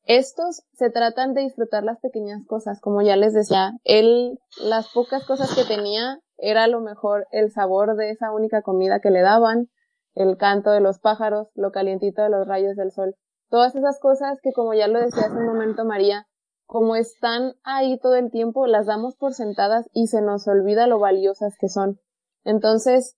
Estos 0.03 0.63
se 0.73 0.89
tratan 0.89 1.33
de 1.33 1.43
disfrutar 1.43 1.85
las 1.85 2.01
pequeñas 2.01 2.45
cosas, 2.45 2.81
como 2.81 3.01
ya 3.01 3.15
les 3.15 3.33
decía, 3.33 3.71
él, 3.85 4.39
las 4.61 4.91
pocas 4.91 5.25
cosas 5.25 5.55
que 5.55 5.63
tenía, 5.63 6.19
era 6.35 6.67
lo 6.67 6.81
mejor 6.81 7.27
el 7.31 7.49
sabor 7.49 7.95
de 7.95 8.11
esa 8.11 8.33
única 8.33 8.61
comida 8.61 8.99
que 8.99 9.09
le 9.09 9.21
daban, 9.21 9.69
el 10.15 10.35
canto 10.35 10.71
de 10.71 10.81
los 10.81 10.99
pájaros, 10.99 11.47
lo 11.55 11.71
calientito 11.71 12.23
de 12.23 12.29
los 12.29 12.45
rayos 12.45 12.75
del 12.75 12.91
sol. 12.91 13.15
Todas 13.49 13.75
esas 13.75 13.99
cosas 13.99 14.39
que, 14.41 14.53
como 14.53 14.73
ya 14.73 14.87
lo 14.87 14.99
decía 14.99 15.25
hace 15.25 15.37
un 15.37 15.45
momento 15.45 15.85
María, 15.85 16.27
como 16.65 16.95
están 16.95 17.53
ahí 17.63 17.97
todo 17.99 18.15
el 18.15 18.29
tiempo, 18.29 18.67
las 18.67 18.85
damos 18.85 19.15
por 19.15 19.33
sentadas 19.33 19.89
y 19.91 20.07
se 20.07 20.21
nos 20.21 20.47
olvida 20.47 20.85
lo 20.85 20.99
valiosas 20.99 21.57
que 21.59 21.67
son. 21.67 21.99
Entonces, 22.43 23.17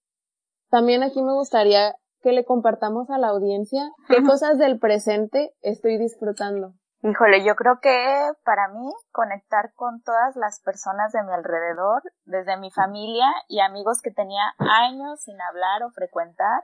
también 0.69 1.03
aquí 1.03 1.21
me 1.21 1.33
gustaría 1.33 1.95
que 2.21 2.31
le 2.31 2.45
compartamos 2.45 3.09
a 3.09 3.17
la 3.17 3.27
audiencia 3.27 3.91
qué 4.07 4.23
cosas 4.23 4.57
del 4.57 4.79
presente 4.79 5.53
estoy 5.61 5.97
disfrutando. 5.97 6.73
Híjole, 7.03 7.43
yo 7.43 7.55
creo 7.55 7.79
que 7.81 8.31
para 8.45 8.67
mí 8.67 8.87
conectar 9.11 9.73
con 9.73 10.01
todas 10.03 10.35
las 10.35 10.61
personas 10.61 11.11
de 11.11 11.23
mi 11.23 11.33
alrededor, 11.33 12.03
desde 12.25 12.57
mi 12.57 12.69
familia 12.69 13.25
y 13.47 13.59
amigos 13.59 14.01
que 14.01 14.11
tenía 14.11 14.43
años 14.59 15.19
sin 15.21 15.41
hablar 15.41 15.83
o 15.83 15.89
frecuentar, 15.89 16.63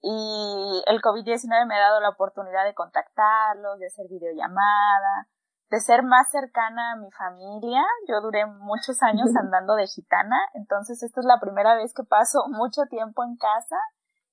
y 0.00 0.82
el 0.86 1.00
COVID-19 1.00 1.66
me 1.66 1.76
ha 1.76 1.80
dado 1.80 2.00
la 2.00 2.10
oportunidad 2.10 2.64
de 2.64 2.74
contactarlos, 2.74 3.78
de 3.78 3.86
hacer 3.86 4.06
videollamada, 4.08 5.28
de 5.70 5.80
ser 5.80 6.02
más 6.02 6.30
cercana 6.30 6.92
a 6.92 6.96
mi 6.96 7.10
familia. 7.10 7.82
Yo 8.08 8.20
duré 8.20 8.46
muchos 8.46 9.02
años 9.02 9.28
andando 9.36 9.74
de 9.74 9.86
gitana, 9.86 10.38
entonces 10.54 11.02
esta 11.02 11.20
es 11.20 11.26
la 11.26 11.40
primera 11.40 11.74
vez 11.74 11.92
que 11.94 12.04
paso 12.04 12.46
mucho 12.48 12.82
tiempo 12.88 13.24
en 13.24 13.36
casa 13.36 13.76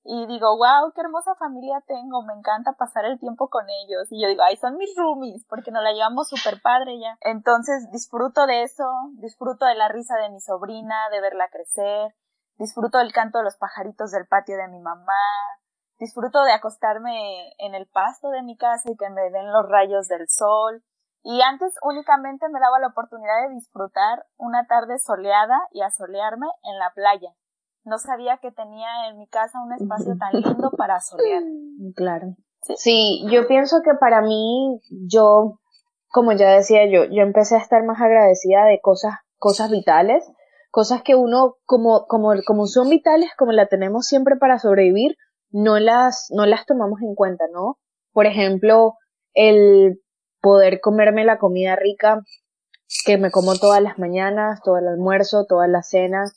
y 0.08 0.26
digo, 0.26 0.56
wow, 0.56 0.92
qué 0.94 1.00
hermosa 1.00 1.34
familia 1.34 1.82
tengo, 1.86 2.22
me 2.22 2.32
encanta 2.32 2.74
pasar 2.74 3.04
el 3.06 3.18
tiempo 3.18 3.48
con 3.48 3.64
ellos. 3.68 4.06
Y 4.10 4.22
yo 4.22 4.28
digo, 4.28 4.42
ay, 4.44 4.56
son 4.56 4.76
mis 4.76 4.94
roomies, 4.96 5.44
porque 5.48 5.72
nos 5.72 5.82
la 5.82 5.92
llevamos 5.92 6.28
súper 6.28 6.62
padre 6.62 6.98
ya. 7.00 7.18
Entonces 7.22 7.90
disfruto 7.90 8.46
de 8.46 8.62
eso, 8.62 8.84
disfruto 9.14 9.66
de 9.66 9.74
la 9.74 9.88
risa 9.88 10.16
de 10.16 10.30
mi 10.30 10.40
sobrina, 10.40 11.08
de 11.10 11.20
verla 11.20 11.48
crecer, 11.50 12.14
disfruto 12.58 12.98
del 12.98 13.12
canto 13.12 13.38
de 13.38 13.44
los 13.44 13.56
pajaritos 13.56 14.10
del 14.10 14.26
patio 14.26 14.56
de 14.56 14.68
mi 14.68 14.80
mamá, 14.80 15.12
disfruto 15.98 16.42
de 16.44 16.52
acostarme 16.52 17.52
en 17.58 17.74
el 17.74 17.86
pasto 17.86 18.30
de 18.30 18.42
mi 18.42 18.56
casa 18.56 18.90
y 18.90 18.96
que 18.96 19.10
me 19.10 19.30
den 19.30 19.52
los 19.52 19.68
rayos 19.68 20.08
del 20.08 20.28
sol. 20.28 20.82
Y 21.22 21.42
antes 21.42 21.74
únicamente 21.82 22.48
me 22.48 22.60
daba 22.60 22.78
la 22.78 22.88
oportunidad 22.88 23.48
de 23.48 23.54
disfrutar 23.54 24.26
una 24.36 24.66
tarde 24.66 24.98
soleada 24.98 25.58
y 25.72 25.82
asolearme 25.82 26.46
en 26.62 26.78
la 26.78 26.92
playa 26.94 27.34
no 27.86 27.98
sabía 27.98 28.38
que 28.38 28.50
tenía 28.50 28.88
en 29.08 29.18
mi 29.18 29.28
casa 29.28 29.62
un 29.62 29.72
espacio 29.72 30.16
tan 30.18 30.32
lindo 30.42 30.70
para 30.76 31.00
solear. 31.00 31.42
Claro. 31.94 32.34
Sí. 32.76 33.24
yo 33.30 33.46
pienso 33.46 33.80
que 33.82 33.94
para 33.94 34.20
mí, 34.20 34.80
yo, 35.08 35.60
como 36.08 36.32
ya 36.32 36.50
decía 36.50 36.90
yo, 36.90 37.04
yo 37.04 37.22
empecé 37.22 37.54
a 37.54 37.60
estar 37.60 37.84
más 37.84 38.00
agradecida 38.00 38.64
de 38.64 38.80
cosas, 38.80 39.14
cosas 39.38 39.70
vitales, 39.70 40.28
cosas 40.76 41.00
que 41.02 41.14
uno, 41.14 41.56
como, 41.64 42.04
como, 42.06 42.34
como 42.44 42.66
son 42.66 42.90
vitales, 42.90 43.30
como 43.38 43.50
la 43.52 43.66
tenemos 43.66 44.04
siempre 44.04 44.36
para 44.36 44.58
sobrevivir, 44.58 45.16
no 45.50 45.78
las, 45.78 46.26
no 46.28 46.44
las 46.44 46.66
tomamos 46.66 47.00
en 47.00 47.14
cuenta, 47.14 47.46
¿no? 47.50 47.78
Por 48.12 48.26
ejemplo, 48.26 48.92
el 49.32 50.02
poder 50.42 50.82
comerme 50.82 51.24
la 51.24 51.38
comida 51.38 51.76
rica 51.76 52.20
que 53.06 53.16
me 53.16 53.30
como 53.30 53.56
todas 53.56 53.82
las 53.82 53.98
mañanas, 53.98 54.60
todo 54.62 54.76
el 54.76 54.86
almuerzo, 54.86 55.46
todas 55.48 55.70
las 55.70 55.88
cenas, 55.88 56.34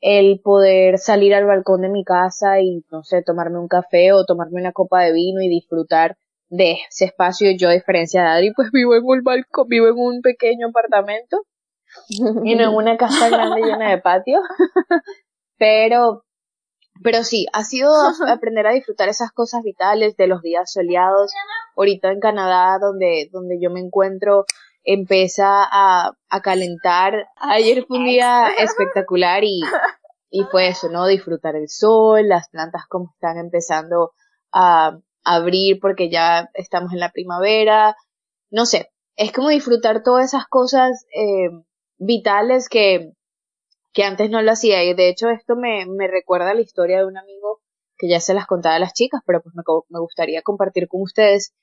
el 0.00 0.40
poder 0.44 0.98
salir 0.98 1.34
al 1.34 1.46
balcón 1.46 1.80
de 1.80 1.88
mi 1.88 2.04
casa 2.04 2.60
y, 2.60 2.84
no 2.92 3.02
sé, 3.02 3.24
tomarme 3.24 3.58
un 3.58 3.66
café 3.66 4.12
o 4.12 4.24
tomarme 4.24 4.60
una 4.60 4.70
copa 4.70 5.00
de 5.00 5.12
vino 5.12 5.42
y 5.42 5.48
disfrutar 5.48 6.16
de 6.50 6.76
ese 6.88 7.06
espacio. 7.06 7.50
Yo, 7.58 7.68
a 7.68 7.72
diferencia 7.72 8.22
de 8.22 8.28
Adri, 8.28 8.52
pues 8.54 8.70
vivo 8.70 8.94
en 8.94 9.02
un 9.02 9.24
balcón, 9.24 9.66
vivo 9.66 9.88
en 9.88 9.96
un 9.96 10.20
pequeño 10.20 10.68
apartamento 10.68 11.42
en 12.44 12.68
una 12.68 12.96
casa 12.96 13.28
grande 13.28 13.62
llena 13.62 13.90
de 13.90 13.98
patio. 13.98 14.40
pero, 15.58 16.24
pero 17.02 17.24
sí, 17.24 17.46
ha 17.52 17.64
sido 17.64 17.92
aprender 18.28 18.66
a 18.66 18.72
disfrutar 18.72 19.08
esas 19.08 19.32
cosas 19.32 19.62
vitales 19.62 20.16
de 20.16 20.26
los 20.26 20.42
días 20.42 20.72
soleados. 20.72 21.32
Ahorita 21.76 22.10
en 22.10 22.20
Canadá, 22.20 22.78
donde, 22.80 23.28
donde 23.32 23.58
yo 23.60 23.70
me 23.70 23.80
encuentro, 23.80 24.44
empieza 24.84 25.64
a, 25.64 26.12
a 26.28 26.40
calentar. 26.42 27.28
Ayer 27.36 27.84
fue 27.86 27.98
un 27.98 28.04
día 28.04 28.48
espectacular 28.58 29.44
y, 29.44 29.62
y 30.30 30.44
fue 30.44 30.68
eso, 30.68 30.88
¿no? 30.88 31.06
Disfrutar 31.06 31.56
el 31.56 31.68
sol, 31.68 32.28
las 32.28 32.48
plantas 32.48 32.86
como 32.88 33.10
están 33.14 33.38
empezando 33.38 34.12
a 34.52 34.98
abrir 35.24 35.78
porque 35.80 36.10
ya 36.10 36.50
estamos 36.54 36.92
en 36.92 37.00
la 37.00 37.10
primavera. 37.10 37.96
No 38.50 38.66
sé, 38.66 38.90
es 39.16 39.32
como 39.32 39.48
disfrutar 39.48 40.02
todas 40.02 40.26
esas 40.26 40.46
cosas 40.46 41.06
eh, 41.14 41.50
vitales 42.02 42.68
que, 42.68 43.12
que 43.92 44.04
antes 44.04 44.30
no 44.30 44.42
lo 44.42 44.52
hacía. 44.52 44.84
Y 44.84 44.94
de 44.94 45.08
hecho 45.08 45.30
esto 45.30 45.56
me, 45.56 45.86
me 45.86 46.08
recuerda 46.08 46.54
la 46.54 46.60
historia 46.60 46.98
de 46.98 47.06
un 47.06 47.16
amigo 47.16 47.60
que 47.96 48.08
ya 48.08 48.20
se 48.20 48.34
las 48.34 48.46
contaba 48.46 48.76
a 48.76 48.80
las 48.80 48.94
chicas, 48.94 49.20
pero 49.26 49.40
pues 49.42 49.54
me, 49.54 49.62
me 49.88 50.00
gustaría 50.00 50.42
compartir 50.42 50.88
con 50.88 51.02
ustedes. 51.02 51.54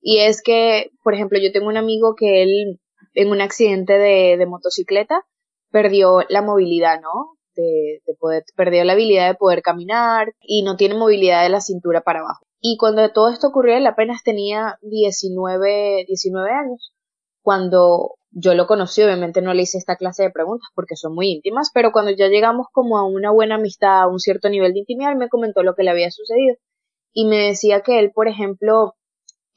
Y 0.00 0.18
es 0.18 0.42
que, 0.42 0.90
por 1.02 1.14
ejemplo, 1.14 1.38
yo 1.42 1.50
tengo 1.52 1.68
un 1.68 1.76
amigo 1.76 2.14
que 2.14 2.42
él, 2.42 2.80
en 3.14 3.30
un 3.30 3.40
accidente 3.40 3.94
de, 3.94 4.36
de 4.38 4.46
motocicleta, 4.46 5.24
perdió 5.70 6.20
la 6.28 6.42
movilidad, 6.42 7.00
¿no? 7.00 7.36
De, 7.56 8.00
de, 8.06 8.14
poder, 8.14 8.44
perdió 8.54 8.84
la 8.84 8.92
habilidad 8.92 9.26
de 9.28 9.34
poder 9.34 9.62
caminar 9.62 10.32
y 10.40 10.62
no 10.62 10.76
tiene 10.76 10.94
movilidad 10.94 11.42
de 11.42 11.48
la 11.48 11.60
cintura 11.60 12.02
para 12.02 12.20
abajo. 12.20 12.46
Y 12.60 12.76
cuando 12.76 13.10
todo 13.10 13.30
esto 13.30 13.48
ocurrió, 13.48 13.76
él 13.76 13.86
apenas 13.88 14.22
tenía 14.22 14.78
19, 14.82 16.04
19 16.06 16.50
años. 16.52 16.92
Cuando 17.42 18.17
yo 18.30 18.54
lo 18.54 18.66
conocí, 18.66 19.02
obviamente 19.02 19.42
no 19.42 19.54
le 19.54 19.62
hice 19.62 19.78
esta 19.78 19.96
clase 19.96 20.24
de 20.24 20.30
preguntas 20.30 20.68
porque 20.74 20.96
son 20.96 21.14
muy 21.14 21.28
íntimas, 21.30 21.70
pero 21.72 21.92
cuando 21.92 22.10
ya 22.10 22.28
llegamos 22.28 22.66
como 22.72 22.98
a 22.98 23.06
una 23.06 23.30
buena 23.30 23.56
amistad, 23.56 24.02
a 24.02 24.08
un 24.08 24.18
cierto 24.20 24.48
nivel 24.48 24.72
de 24.72 24.80
intimidad, 24.80 25.14
me 25.16 25.28
comentó 25.28 25.62
lo 25.62 25.74
que 25.74 25.82
le 25.82 25.90
había 25.90 26.10
sucedido. 26.10 26.56
Y 27.12 27.26
me 27.26 27.38
decía 27.38 27.80
que 27.80 27.98
él, 27.98 28.12
por 28.12 28.28
ejemplo, 28.28 28.94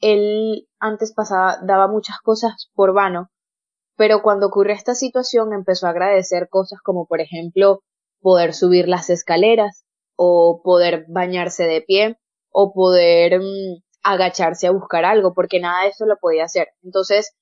él 0.00 0.66
antes 0.80 1.12
pasaba, 1.14 1.58
daba 1.62 1.86
muchas 1.88 2.18
cosas 2.20 2.70
por 2.74 2.92
vano, 2.92 3.28
pero 3.96 4.22
cuando 4.22 4.46
ocurrió 4.48 4.74
esta 4.74 4.94
situación 4.94 5.52
empezó 5.52 5.86
a 5.86 5.90
agradecer 5.90 6.48
cosas 6.48 6.80
como 6.82 7.06
por 7.06 7.20
ejemplo 7.20 7.82
poder 8.20 8.54
subir 8.54 8.88
las 8.88 9.10
escaleras 9.10 9.84
o 10.16 10.60
poder 10.64 11.04
bañarse 11.08 11.64
de 11.64 11.82
pie 11.82 12.18
o 12.50 12.72
poder 12.72 13.40
mm, 13.40 13.82
agacharse 14.02 14.66
a 14.66 14.72
buscar 14.72 15.04
algo 15.04 15.34
porque 15.34 15.60
nada 15.60 15.82
de 15.84 15.90
eso 15.90 16.06
lo 16.06 16.16
podía 16.18 16.44
hacer. 16.44 16.68
Entonces, 16.82 17.32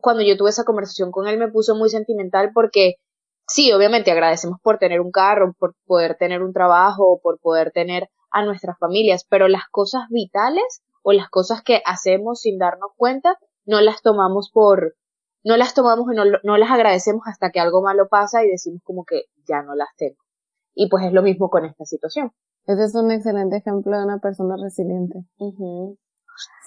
cuando 0.00 0.22
yo 0.22 0.36
tuve 0.36 0.50
esa 0.50 0.64
conversación 0.64 1.10
con 1.10 1.26
él 1.26 1.38
me 1.38 1.48
puso 1.48 1.74
muy 1.74 1.90
sentimental 1.90 2.50
porque 2.54 2.96
sí, 3.46 3.72
obviamente 3.72 4.10
agradecemos 4.10 4.58
por 4.62 4.78
tener 4.78 5.00
un 5.00 5.10
carro, 5.10 5.54
por 5.58 5.74
poder 5.86 6.16
tener 6.16 6.42
un 6.42 6.52
trabajo, 6.52 7.20
por 7.22 7.38
poder 7.40 7.72
tener 7.72 8.08
a 8.30 8.44
nuestras 8.44 8.78
familias, 8.78 9.26
pero 9.28 9.48
las 9.48 9.64
cosas 9.70 10.02
vitales 10.10 10.82
o 11.02 11.12
las 11.12 11.28
cosas 11.28 11.62
que 11.62 11.82
hacemos 11.84 12.40
sin 12.40 12.58
darnos 12.58 12.90
cuenta, 12.96 13.38
no 13.64 13.80
las 13.80 14.02
tomamos 14.02 14.50
por, 14.52 14.94
no 15.42 15.56
las 15.56 15.74
tomamos 15.74 16.06
y 16.12 16.16
no, 16.16 16.24
no 16.42 16.56
las 16.56 16.70
agradecemos 16.70 17.22
hasta 17.26 17.50
que 17.50 17.60
algo 17.60 17.82
malo 17.82 18.08
pasa 18.08 18.44
y 18.44 18.50
decimos 18.50 18.82
como 18.84 19.04
que 19.04 19.24
ya 19.48 19.62
no 19.62 19.74
las 19.74 19.88
tengo. 19.96 20.18
Y 20.74 20.88
pues 20.88 21.04
es 21.04 21.12
lo 21.12 21.22
mismo 21.22 21.50
con 21.50 21.64
esta 21.64 21.84
situación. 21.84 22.32
Ese 22.66 22.84
es 22.84 22.94
un 22.94 23.10
excelente 23.10 23.56
ejemplo 23.56 23.96
de 23.98 24.04
una 24.04 24.18
persona 24.18 24.56
resiliente. 24.62 25.24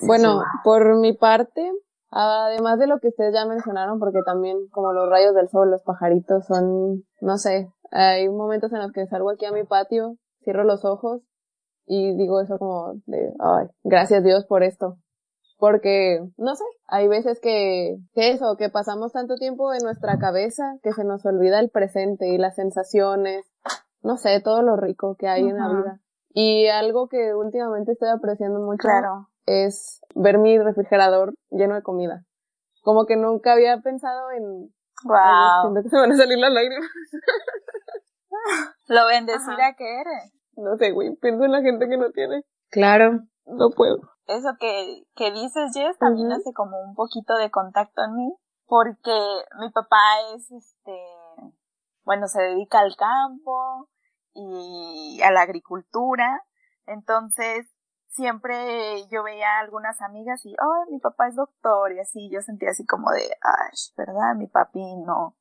Bueno, 0.02 0.44
por 0.64 0.98
mi 0.98 1.14
parte, 1.14 1.72
además 2.16 2.80
de 2.80 2.88
lo 2.88 3.00
que 3.00 3.10
ustedes 3.10 3.34
ya 3.34 3.46
mencionaron, 3.46 4.00
porque 4.00 4.20
también 4.26 4.68
como 4.70 4.94
los 4.94 5.10
rayos 5.10 5.34
del 5.34 5.50
sol, 5.50 5.72
los 5.72 5.82
pajaritos 5.82 6.46
son, 6.46 7.04
no 7.22 7.38
sé, 7.38 7.72
hay 7.92 8.30
momentos 8.30 8.72
en 8.74 8.80
los 8.80 8.92
que 8.92 9.08
salgo 9.08 9.32
aquí 9.32 9.46
a 9.46 9.52
mi 9.52 9.64
patio, 9.64 10.18
cierro 10.44 10.64
los 10.64 10.86
ojos 10.86 11.22
y 11.86 12.16
digo 12.16 12.42
eso 12.42 12.58
como 12.58 12.94
de, 13.06 13.34
ay, 13.40 13.68
gracias 13.84 14.24
Dios 14.24 14.46
por 14.46 14.64
esto. 14.64 14.98
Porque, 15.58 16.20
no 16.38 16.56
sé, 16.56 16.66
hay 16.88 17.08
veces 17.08 17.40
que, 17.40 17.98
que 18.14 18.32
eso, 18.32 18.58
que 18.58 18.70
pasamos 18.70 19.14
tanto 19.14 19.36
tiempo 19.36 19.74
en 19.74 19.80
nuestra 19.84 20.18
cabeza 20.18 20.76
que 20.84 20.92
se 20.92 21.06
nos 21.06 21.26
olvida 21.26 21.60
el 21.60 21.70
presente 21.70 22.28
y 22.28 22.38
las 22.38 22.56
sensaciones, 22.56 23.46
no 24.02 24.18
sé, 24.18 24.42
todo 24.42 24.62
lo 24.62 24.76
rico 24.76 25.16
que 25.18 25.30
hay 25.30 25.48
en 25.48 25.58
la 25.58 25.70
vida. 25.70 26.02
Y 26.34 26.68
algo 26.68 27.08
que 27.08 27.34
últimamente 27.34 27.94
estoy 27.94 28.10
apreciando 28.10 28.60
mucho 28.60 28.88
es 29.46 30.02
ver 30.16 30.38
mi 30.38 30.58
refrigerador 30.58 31.34
lleno 31.50 31.76
de 31.76 31.84
comida. 31.84 32.26
Como 32.82 33.06
que 33.06 33.16
nunca 33.16 33.54
había 33.54 33.80
pensado 33.82 34.32
en... 34.32 34.74
Wow. 35.06 35.62
siento 35.64 35.84
que 35.84 35.90
se 35.90 35.98
van 35.98 36.12
a 36.12 36.18
salir 36.18 36.38
las 36.38 36.52
lágrimas. 36.52 36.90
Lo 38.88 39.06
bendecida 39.08 39.74
que 39.78 40.02
eres. 40.02 40.34
No 40.56 40.78
sé, 40.78 40.92
güey, 40.92 41.16
pienso 41.16 41.44
en 41.46 41.52
la 41.52 41.62
gente 41.62 41.88
que 41.88 41.98
no 41.98 42.12
tiene. 42.12 42.44
Claro. 42.70 43.22
No 43.46 43.72
puedo. 43.72 44.00
Eso 44.28 44.50
que, 44.60 45.04
que 45.16 45.32
dices, 45.32 45.72
Jess, 45.74 45.98
también 45.98 46.32
hace 46.32 46.54
como 46.54 46.80
un 46.82 46.96
poquito 46.96 47.36
de 47.36 47.52
contacto 47.52 48.04
en 48.04 48.16
mí, 48.16 48.34
porque 48.66 49.18
mi 49.60 49.70
papá 49.72 49.98
es, 50.34 50.50
este, 50.52 50.98
bueno, 52.04 52.28
se 52.28 52.42
dedica 52.42 52.80
al 52.80 52.96
campo 52.96 53.90
y 54.34 55.22
a 55.22 55.32
la 55.32 55.42
agricultura, 55.42 56.42
entonces 56.86 57.68
siempre 58.14 59.08
yo 59.10 59.24
veía 59.24 59.58
a 59.58 59.60
algunas 59.62 60.02
amigas 60.02 60.46
y, 60.46 60.56
oh, 60.62 60.92
mi 60.92 61.00
papá 61.00 61.28
es 61.28 61.36
doctor 61.36 61.92
y 61.94 62.00
así, 62.00 62.30
yo 62.30 62.42
sentía 62.42 62.70
así 62.70 62.86
como 62.86 63.12
de, 63.12 63.24
ay, 63.42 63.72
¿verdad? 63.98 64.36
Mi 64.36 64.48
papi 64.48 64.96
no. 64.98 65.36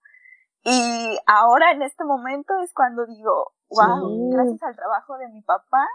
Y 0.65 1.19
ahora 1.27 1.73
en 1.73 1.83
este 1.83 2.05
momento 2.05 2.55
es 2.63 2.73
cuando 2.73 3.05
digo, 3.07 3.53
wow, 3.71 4.31
gracias 4.31 4.63
al 4.63 4.77
trabajo 4.77 5.19
de 5.19 5.29
mi 5.29 5.43
papá, 5.43 5.87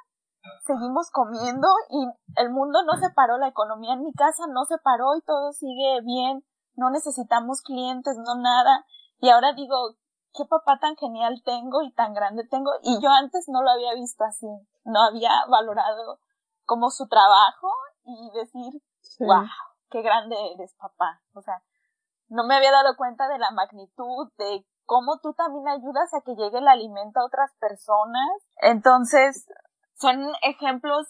seguimos 0.65 1.09
comiendo 1.11 1.67
y 1.89 2.07
el 2.35 2.51
mundo 2.51 2.83
no 2.83 2.97
se 2.97 3.09
paró, 3.11 3.37
la 3.37 3.47
economía 3.47 3.93
en 3.93 4.03
mi 4.03 4.13
casa 4.13 4.45
no 4.47 4.65
se 4.65 4.77
paró 4.77 5.15
y 5.15 5.21
todo 5.21 5.53
sigue 5.53 6.01
bien, 6.03 6.43
no 6.75 6.89
necesitamos 6.89 7.61
clientes, 7.61 8.17
no 8.17 8.35
nada. 8.35 8.85
Y 9.19 9.29
ahora 9.29 9.53
digo, 9.53 9.95
qué 10.33 10.43
papá 10.45 10.77
tan 10.79 10.95
genial 10.97 11.41
tengo 11.43 11.81
y 11.81 11.91
tan 11.93 12.13
grande 12.13 12.45
tengo 12.47 12.71
y 12.83 13.01
yo 13.01 13.09
antes 13.09 13.45
no 13.47 13.63
lo 13.63 13.71
había 13.71 13.95
visto 13.95 14.23
así, 14.25 14.47
no 14.83 15.01
había 15.01 15.31
valorado 15.49 16.19
como 16.67 16.91
su 16.91 17.07
trabajo 17.07 17.71
y 18.03 18.29
decir, 18.37 18.81
wow, 19.19 19.45
qué 19.89 20.01
grande 20.03 20.35
eres 20.53 20.75
papá. 20.75 21.21
O 21.33 21.41
sea, 21.41 21.63
no 22.27 22.45
me 22.45 22.55
había 22.55 22.71
dado 22.71 22.95
cuenta 22.97 23.27
de 23.27 23.39
la 23.39 23.49
magnitud 23.51 24.29
de 24.37 24.65
cómo 24.85 25.19
tú 25.19 25.33
también 25.33 25.67
ayudas 25.67 26.13
a 26.13 26.21
que 26.21 26.35
llegue 26.35 26.59
el 26.59 26.67
alimento 26.67 27.19
a 27.19 27.25
otras 27.25 27.51
personas. 27.59 28.29
Entonces, 28.61 29.47
son 29.95 30.31
ejemplos 30.43 31.07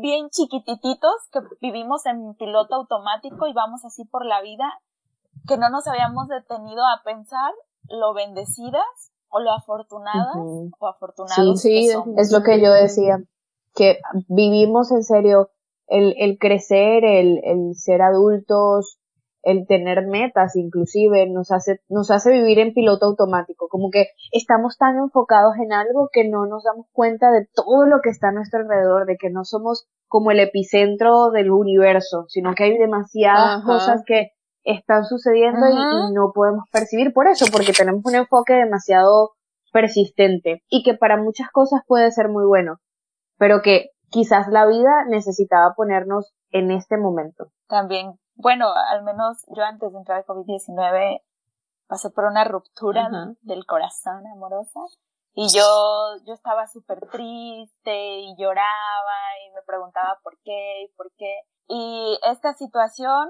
bien 0.00 0.28
chiquititos 0.30 1.14
que 1.32 1.40
vivimos 1.60 2.04
en 2.04 2.34
piloto 2.34 2.74
automático 2.74 3.46
y 3.46 3.52
vamos 3.54 3.84
así 3.84 4.04
por 4.04 4.26
la 4.26 4.42
vida, 4.42 4.68
que 5.46 5.56
no 5.56 5.70
nos 5.70 5.86
habíamos 5.86 6.28
detenido 6.28 6.84
a 6.84 7.02
pensar 7.04 7.52
lo 7.88 8.12
bendecidas 8.12 9.12
o 9.28 9.40
lo 9.40 9.52
afortunadas 9.52 10.36
o 10.78 10.86
afortunados. 10.88 11.60
Sí, 11.60 11.88
sí, 11.88 11.96
es 12.16 12.32
lo 12.32 12.42
que 12.42 12.60
yo 12.60 12.72
decía, 12.72 13.18
que 13.78 14.00
vivimos 14.28 14.90
en 14.90 15.04
serio 15.04 15.50
el, 15.86 16.14
el 16.18 16.36
crecer, 16.38 17.04
el, 17.04 17.40
el 17.44 17.76
ser 17.76 18.02
adultos, 18.02 18.98
el 19.42 19.66
tener 19.66 20.06
metas 20.06 20.56
inclusive 20.56 21.26
nos 21.30 21.52
hace, 21.52 21.80
nos 21.88 22.10
hace 22.10 22.32
vivir 22.32 22.58
en 22.58 22.74
piloto 22.74 23.06
automático, 23.06 23.68
como 23.68 23.90
que 23.90 24.08
estamos 24.32 24.76
tan 24.76 24.98
enfocados 24.98 25.54
en 25.62 25.72
algo 25.72 26.10
que 26.12 26.28
no 26.28 26.46
nos 26.46 26.64
damos 26.64 26.86
cuenta 26.92 27.30
de 27.30 27.48
todo 27.54 27.86
lo 27.86 28.00
que 28.02 28.10
está 28.10 28.28
a 28.28 28.32
nuestro 28.32 28.60
alrededor, 28.60 29.06
de 29.06 29.16
que 29.16 29.30
no 29.30 29.44
somos 29.44 29.86
como 30.08 30.32
el 30.32 30.40
epicentro 30.40 31.30
del 31.30 31.50
universo, 31.50 32.24
sino 32.28 32.54
que 32.54 32.64
hay 32.64 32.78
demasiadas 32.78 33.64
cosas 33.64 34.02
que 34.04 34.32
están 34.64 35.04
sucediendo 35.04 35.66
y, 35.68 36.12
no 36.12 36.32
podemos 36.34 36.64
percibir 36.72 37.12
por 37.12 37.28
eso, 37.28 37.46
porque 37.52 37.72
tenemos 37.72 38.02
un 38.04 38.16
enfoque 38.16 38.54
demasiado 38.54 39.32
persistente 39.72 40.62
y 40.68 40.82
que 40.82 40.94
para 40.94 41.16
muchas 41.16 41.50
cosas 41.50 41.82
puede 41.86 42.10
ser 42.10 42.28
muy 42.28 42.44
bueno, 42.44 42.80
pero 43.38 43.62
que 43.62 43.90
quizás 44.10 44.48
la 44.48 44.66
vida 44.66 45.04
necesitaba 45.08 45.74
ponernos 45.74 46.34
en 46.50 46.70
este 46.70 46.96
momento. 46.96 47.48
También 47.68 48.18
bueno, 48.38 48.72
al 48.72 49.02
menos 49.02 49.44
yo 49.48 49.64
antes 49.64 49.92
de 49.92 49.98
entrar 49.98 50.18
al 50.18 50.24
COVID-19 50.24 51.22
pasé 51.88 52.10
por 52.10 52.24
una 52.24 52.44
ruptura 52.44 53.10
del 53.40 53.66
corazón 53.66 54.24
amorosa 54.28 54.78
y 55.34 55.48
yo, 55.52 55.64
yo 56.24 56.34
estaba 56.34 56.68
súper 56.68 57.00
triste 57.10 58.18
y 58.20 58.36
lloraba 58.38 59.18
y 59.44 59.54
me 59.54 59.62
preguntaba 59.66 60.20
por 60.22 60.38
qué 60.44 60.84
y 60.84 60.88
por 60.96 61.10
qué. 61.16 61.34
Y 61.66 62.16
esta 62.30 62.52
situación 62.54 63.28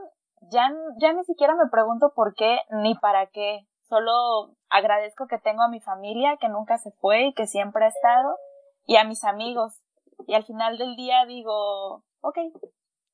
ya, 0.51 0.71
ya 0.99 1.15
ni 1.15 1.25
siquiera 1.25 1.55
me 1.55 1.71
pregunto 1.71 2.13
por 2.15 2.35
qué 2.35 2.59
ni 2.71 2.95
para 2.95 3.29
qué. 3.29 3.67
Solo 3.89 4.53
agradezco 4.69 5.27
que 5.27 5.39
tengo 5.39 5.63
a 5.63 5.71
mi 5.71 5.81
familia 5.81 6.37
que 6.39 6.51
nunca 6.51 6.77
se 6.77 6.91
fue 7.01 7.29
y 7.29 7.33
que 7.33 7.47
siempre 7.47 7.87
ha 7.87 7.89
estado 7.89 8.37
y 8.85 8.97
a 8.97 9.05
mis 9.05 9.25
amigos. 9.25 9.81
Y 10.27 10.35
al 10.35 10.45
final 10.45 10.79
del 10.79 10.97
día 10.97 11.25
digo, 11.27 12.05
ok, 12.21 12.39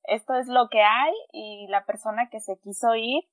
esto 0.04 0.34
es 0.34 0.48
lo 0.48 0.68
que 0.68 0.82
hay 0.82 1.12
y 1.32 1.66
la 1.68 1.84
persona 1.84 2.28
que 2.30 2.40
se 2.40 2.58
quiso 2.58 2.94
ir 2.94 3.24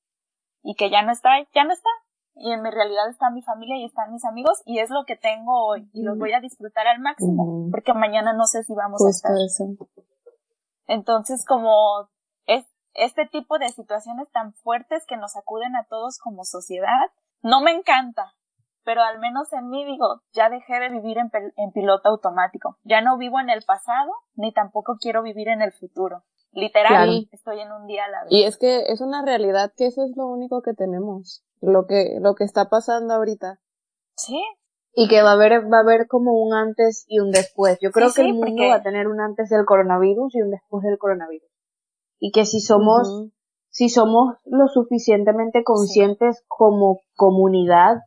y 0.64 0.76
que 0.76 0.90
ya 0.90 1.02
no 1.04 1.12
está, 1.12 1.30
ya 1.54 1.64
no 1.64 1.74
está. 1.74 1.90
Y 2.34 2.52
en 2.54 2.62
mi 2.62 2.70
realidad 2.72 3.10
está 3.10 3.30
mi 3.30 3.42
familia 3.42 3.78
y 3.78 3.86
están 3.86 4.12
mis 4.12 4.24
amigos 4.24 4.62
y 4.66 4.80
es 4.80 4.90
lo 4.90 5.04
que 5.06 5.18
tengo 5.18 5.66
hoy 5.66 5.90
y 5.94 6.04
los 6.04 6.18
voy 6.18 6.32
a 6.32 6.40
disfrutar 6.40 6.88
al 6.88 7.00
máximo 7.00 7.68
porque 7.72 7.94
mañana 7.94 8.32
no 8.34 8.46
sé 8.46 8.64
si 8.64 8.74
vamos 8.74 9.06
a 9.06 9.10
estar. 9.10 9.32
Entonces 10.88 11.46
como 11.46 12.10
es 12.46 12.66
este 12.94 13.26
tipo 13.28 13.60
de 13.60 13.68
situaciones 13.70 14.32
tan 14.32 14.54
fuertes 14.54 15.06
que 15.06 15.18
nos 15.18 15.36
acuden 15.36 15.76
a 15.76 15.86
todos 15.90 16.20
como 16.20 16.46
sociedad, 16.46 17.12
no 17.42 17.62
me 17.62 17.72
encanta, 17.72 18.34
pero 18.84 19.02
al 19.02 19.20
menos 19.20 19.52
en 19.54 19.70
mí 19.70 19.86
digo, 19.86 20.22
ya 20.34 20.50
dejé 20.50 20.80
de 20.80 20.90
vivir 20.90 21.18
en, 21.18 21.30
en 21.56 21.72
piloto 21.72 22.10
automático. 22.10 22.78
Ya 22.84 23.02
no 23.02 23.18
vivo 23.18 23.40
en 23.40 23.50
el 23.50 23.64
pasado, 23.64 24.12
ni 24.36 24.54
tampoco 24.54 24.98
quiero 25.00 25.24
vivir 25.24 25.50
en 25.50 25.62
el 25.62 25.72
futuro. 25.72 26.24
Literal, 26.54 27.30
estoy 27.32 27.62
en 27.62 27.72
un 27.72 27.88
día 27.88 28.06
a 28.06 28.10
la 28.10 28.24
vez. 28.24 28.32
Y 28.32 28.44
es 28.44 28.58
que 28.58 28.92
es 28.92 29.00
una 29.00 29.24
realidad 29.24 29.72
que 29.76 29.86
eso 29.86 30.04
es 30.04 30.12
lo 30.18 30.28
único 30.28 30.62
que 30.62 30.74
tenemos, 30.74 31.46
lo 31.62 31.86
que, 31.86 32.18
lo 32.20 32.36
que 32.36 32.44
está 32.44 32.70
pasando 32.70 33.14
ahorita. 33.14 33.60
Sí. 34.18 34.42
Y 34.94 35.08
que 35.08 35.22
va 35.22 35.30
a 35.30 35.34
haber, 35.34 35.72
va 35.72 35.78
a 35.78 35.82
haber 35.82 36.08
como 36.08 36.34
un 36.34 36.54
antes 36.54 37.06
y 37.08 37.20
un 37.20 37.32
después. 37.32 37.78
Yo 37.82 37.92
creo 37.92 38.12
que 38.14 38.24
el 38.24 38.34
mundo 38.34 38.64
va 38.68 38.76
a 38.76 38.84
tener 38.84 39.08
un 39.08 39.22
antes 39.22 39.50
del 39.50 39.64
coronavirus 39.64 40.36
y 40.36 40.42
un 40.42 40.52
después 40.52 40.84
del 40.84 40.98
coronavirus. 40.98 41.50
Y 42.20 42.32
que 42.32 42.46
si 42.46 42.60
somos, 42.60 43.30
si 43.70 43.88
somos 43.88 44.36
lo 44.44 44.68
suficientemente 44.68 45.64
conscientes 45.64 46.44
como 46.50 47.00
comunidad 47.16 48.02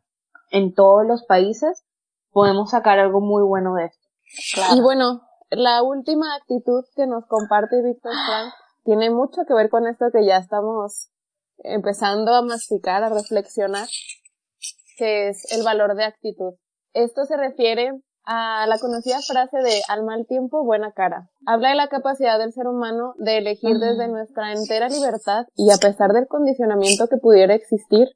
en 0.55 0.73
todos 0.73 1.05
los 1.05 1.25
países, 1.25 1.83
podemos 2.31 2.71
sacar 2.71 2.97
algo 2.97 3.19
muy 3.19 3.43
bueno 3.43 3.75
de 3.75 3.85
esto. 3.85 4.07
Y 4.75 4.81
bueno, 4.81 5.21
la 5.49 5.83
última 5.83 6.35
actitud 6.35 6.83
que 6.95 7.07
nos 7.07 7.25
comparte 7.27 7.81
Víctor 7.83 8.13
Frank 8.25 8.53
tiene 8.83 9.09
mucho 9.09 9.41
que 9.47 9.53
ver 9.53 9.69
con 9.69 9.85
esto 9.85 10.05
que 10.13 10.25
ya 10.25 10.37
estamos 10.37 11.09
empezando 11.57 12.33
a 12.33 12.41
masticar, 12.41 13.03
a 13.03 13.09
reflexionar, 13.09 13.87
que 14.97 15.29
es 15.29 15.51
el 15.51 15.63
valor 15.63 15.95
de 15.95 16.05
actitud. 16.05 16.53
Esto 16.93 17.25
se 17.25 17.35
refiere 17.35 17.91
a 18.23 18.65
la 18.67 18.79
conocida 18.79 19.19
frase 19.21 19.57
de 19.57 19.81
al 19.89 20.03
mal 20.03 20.25
tiempo, 20.25 20.63
buena 20.63 20.93
cara. 20.93 21.29
Habla 21.45 21.69
de 21.69 21.75
la 21.75 21.89
capacidad 21.89 22.39
del 22.39 22.53
ser 22.53 22.67
humano 22.67 23.13
de 23.17 23.39
elegir 23.39 23.77
desde 23.77 24.07
nuestra 24.07 24.53
entera 24.53 24.87
libertad 24.87 25.45
y 25.55 25.71
a 25.71 25.77
pesar 25.77 26.13
del 26.13 26.27
condicionamiento 26.27 27.07
que 27.07 27.17
pudiera 27.17 27.53
existir, 27.53 28.07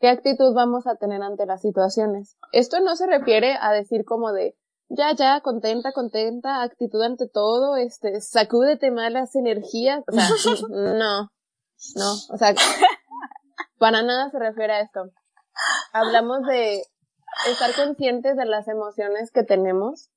qué 0.00 0.08
actitud 0.08 0.54
vamos 0.54 0.86
a 0.86 0.96
tener 0.96 1.22
ante 1.22 1.46
las 1.46 1.60
situaciones. 1.60 2.36
Esto 2.52 2.80
no 2.80 2.96
se 2.96 3.06
refiere 3.06 3.56
a 3.60 3.72
decir 3.72 4.04
como 4.04 4.32
de 4.32 4.56
ya, 4.88 5.14
ya, 5.14 5.40
contenta, 5.40 5.92
contenta, 5.92 6.62
actitud 6.62 7.00
ante 7.02 7.28
todo, 7.28 7.76
este, 7.76 8.20
sacúdete 8.20 8.90
malas 8.90 9.36
energías, 9.36 10.02
o 10.08 10.12
sea, 10.12 10.24
no, 10.68 11.30
no, 11.94 12.12
o 12.28 12.36
sea, 12.36 12.54
para 13.78 14.02
nada 14.02 14.30
se 14.30 14.38
refiere 14.40 14.72
a 14.72 14.80
esto. 14.80 15.10
Hablamos 15.92 16.44
de 16.46 16.82
estar 17.48 17.70
conscientes 17.76 18.36
de 18.36 18.46
las 18.46 18.66
emociones 18.66 19.30
que 19.30 19.44
tenemos 19.44 20.10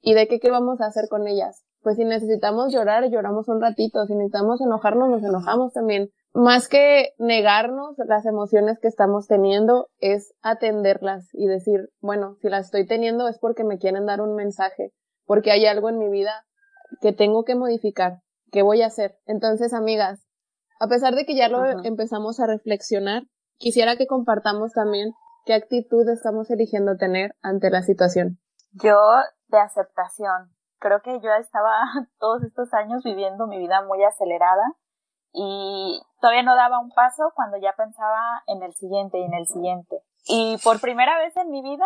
y 0.00 0.14
de 0.14 0.28
qué, 0.28 0.40
qué 0.40 0.50
vamos 0.50 0.80
a 0.80 0.86
hacer 0.86 1.08
con 1.10 1.26
ellas. 1.26 1.64
Pues 1.82 1.96
si 1.96 2.04
necesitamos 2.04 2.72
llorar, 2.72 3.10
lloramos 3.10 3.48
un 3.48 3.60
ratito, 3.60 4.06
si 4.06 4.14
necesitamos 4.14 4.60
enojarnos, 4.62 5.10
nos 5.10 5.22
enojamos 5.22 5.72
también 5.74 6.10
más 6.36 6.68
que 6.68 7.14
negarnos 7.18 7.96
las 7.96 8.26
emociones 8.26 8.78
que 8.78 8.88
estamos 8.88 9.26
teniendo, 9.26 9.88
es 9.98 10.34
atenderlas 10.42 11.28
y 11.32 11.46
decir, 11.46 11.88
bueno, 12.00 12.36
si 12.42 12.50
las 12.50 12.66
estoy 12.66 12.86
teniendo 12.86 13.26
es 13.26 13.38
porque 13.38 13.64
me 13.64 13.78
quieren 13.78 14.04
dar 14.04 14.20
un 14.20 14.34
mensaje, 14.34 14.92
porque 15.24 15.50
hay 15.50 15.64
algo 15.64 15.88
en 15.88 15.98
mi 15.98 16.10
vida 16.10 16.44
que 17.00 17.14
tengo 17.14 17.44
que 17.44 17.54
modificar, 17.54 18.18
¿qué 18.52 18.60
voy 18.60 18.82
a 18.82 18.88
hacer? 18.88 19.16
Entonces, 19.24 19.72
amigas, 19.72 20.28
a 20.78 20.88
pesar 20.88 21.14
de 21.14 21.24
que 21.24 21.34
ya 21.34 21.48
lo 21.48 21.64
empezamos 21.84 22.38
a 22.38 22.46
reflexionar, 22.46 23.22
quisiera 23.56 23.96
que 23.96 24.06
compartamos 24.06 24.72
también 24.72 25.12
qué 25.46 25.54
actitud 25.54 26.06
estamos 26.10 26.50
eligiendo 26.50 26.98
tener 26.98 27.34
ante 27.40 27.70
la 27.70 27.80
situación. 27.80 28.38
Yo 28.72 28.98
de 29.48 29.58
aceptación. 29.58 30.54
Creo 30.80 31.00
que 31.00 31.18
yo 31.20 31.30
estaba 31.40 31.80
todos 32.18 32.42
estos 32.44 32.74
años 32.74 33.02
viviendo 33.04 33.46
mi 33.46 33.56
vida 33.56 33.82
muy 33.86 34.04
acelerada 34.04 34.64
y 35.38 36.00
todavía 36.18 36.42
no 36.42 36.56
daba 36.56 36.78
un 36.78 36.90
paso 36.90 37.30
cuando 37.34 37.58
ya 37.58 37.74
pensaba 37.76 38.42
en 38.46 38.62
el 38.62 38.72
siguiente 38.72 39.18
y 39.18 39.24
en 39.24 39.34
el 39.34 39.46
siguiente. 39.46 40.00
Y 40.28 40.56
por 40.64 40.80
primera 40.80 41.18
vez 41.18 41.36
en 41.36 41.50
mi 41.50 41.60
vida, 41.60 41.84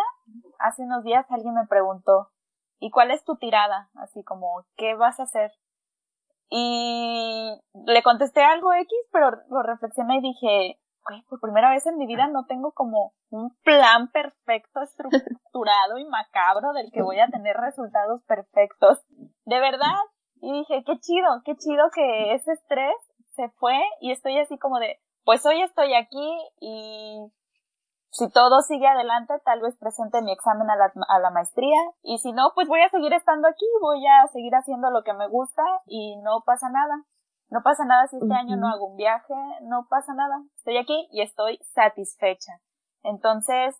hace 0.57 0.83
unos 0.83 1.03
días 1.03 1.25
alguien 1.29 1.55
me 1.55 1.67
preguntó, 1.67 2.29
¿y 2.79 2.91
cuál 2.91 3.11
es 3.11 3.25
tu 3.25 3.35
tirada? 3.35 3.89
Así 3.95 4.23
como, 4.23 4.63
¿qué 4.77 4.95
vas 4.95 5.19
a 5.19 5.23
hacer? 5.23 5.51
Y 6.49 7.61
le 7.73 8.03
contesté 8.03 8.41
algo 8.41 8.71
X, 8.71 8.89
pero 9.11 9.31
lo 9.49 9.63
reflexioné 9.63 10.19
y 10.19 10.21
dije, 10.21 10.79
por 11.27 11.41
primera 11.41 11.69
vez 11.71 11.85
en 11.87 11.97
mi 11.97 12.07
vida 12.07 12.27
no 12.27 12.45
tengo 12.45 12.71
como 12.71 13.11
un 13.31 13.53
plan 13.63 14.11
perfecto, 14.11 14.81
estructurado 14.81 15.97
y 15.97 16.05
macabro 16.05 16.71
del 16.71 16.89
que 16.93 17.01
voy 17.01 17.19
a 17.19 17.27
tener 17.27 17.57
resultados 17.57 18.23
perfectos. 18.23 18.99
De 19.43 19.59
verdad. 19.59 19.97
Y 20.43 20.51
dije, 20.53 20.83
qué 20.85 20.97
chido, 20.99 21.41
qué 21.45 21.55
chido 21.55 21.91
que 21.93 22.33
ese 22.33 22.53
estrés 22.53 22.95
se 23.41 23.49
fue 23.57 23.79
y 23.99 24.11
estoy 24.11 24.37
así 24.37 24.57
como 24.59 24.77
de, 24.77 24.99
pues 25.23 25.43
hoy 25.47 25.61
estoy 25.63 25.95
aquí 25.95 26.37
y 26.59 27.31
si 28.11 28.29
todo 28.29 28.61
sigue 28.61 28.87
adelante, 28.87 29.33
tal 29.43 29.61
vez 29.61 29.75
presente 29.79 30.21
mi 30.21 30.31
examen 30.31 30.69
a 30.69 30.75
la, 30.75 30.91
a 31.07 31.19
la 31.19 31.31
maestría 31.31 31.77
y 32.03 32.19
si 32.19 32.33
no, 32.33 32.51
pues 32.53 32.67
voy 32.67 32.81
a 32.81 32.89
seguir 32.89 33.13
estando 33.13 33.47
aquí, 33.47 33.65
voy 33.81 34.05
a 34.05 34.27
seguir 34.27 34.53
haciendo 34.53 34.91
lo 34.91 35.01
que 35.03 35.13
me 35.13 35.27
gusta 35.27 35.63
y 35.87 36.17
no 36.17 36.43
pasa 36.45 36.69
nada. 36.69 37.03
No 37.49 37.63
pasa 37.63 37.83
nada 37.83 38.07
si 38.07 38.15
este 38.15 38.33
año 38.33 38.55
no 38.55 38.69
hago 38.69 38.91
un 38.91 38.95
viaje, 38.95 39.33
no 39.63 39.87
pasa 39.89 40.13
nada. 40.13 40.41
Estoy 40.55 40.77
aquí 40.77 41.09
y 41.11 41.21
estoy 41.21 41.59
satisfecha. 41.73 42.61
Entonces, 43.03 43.75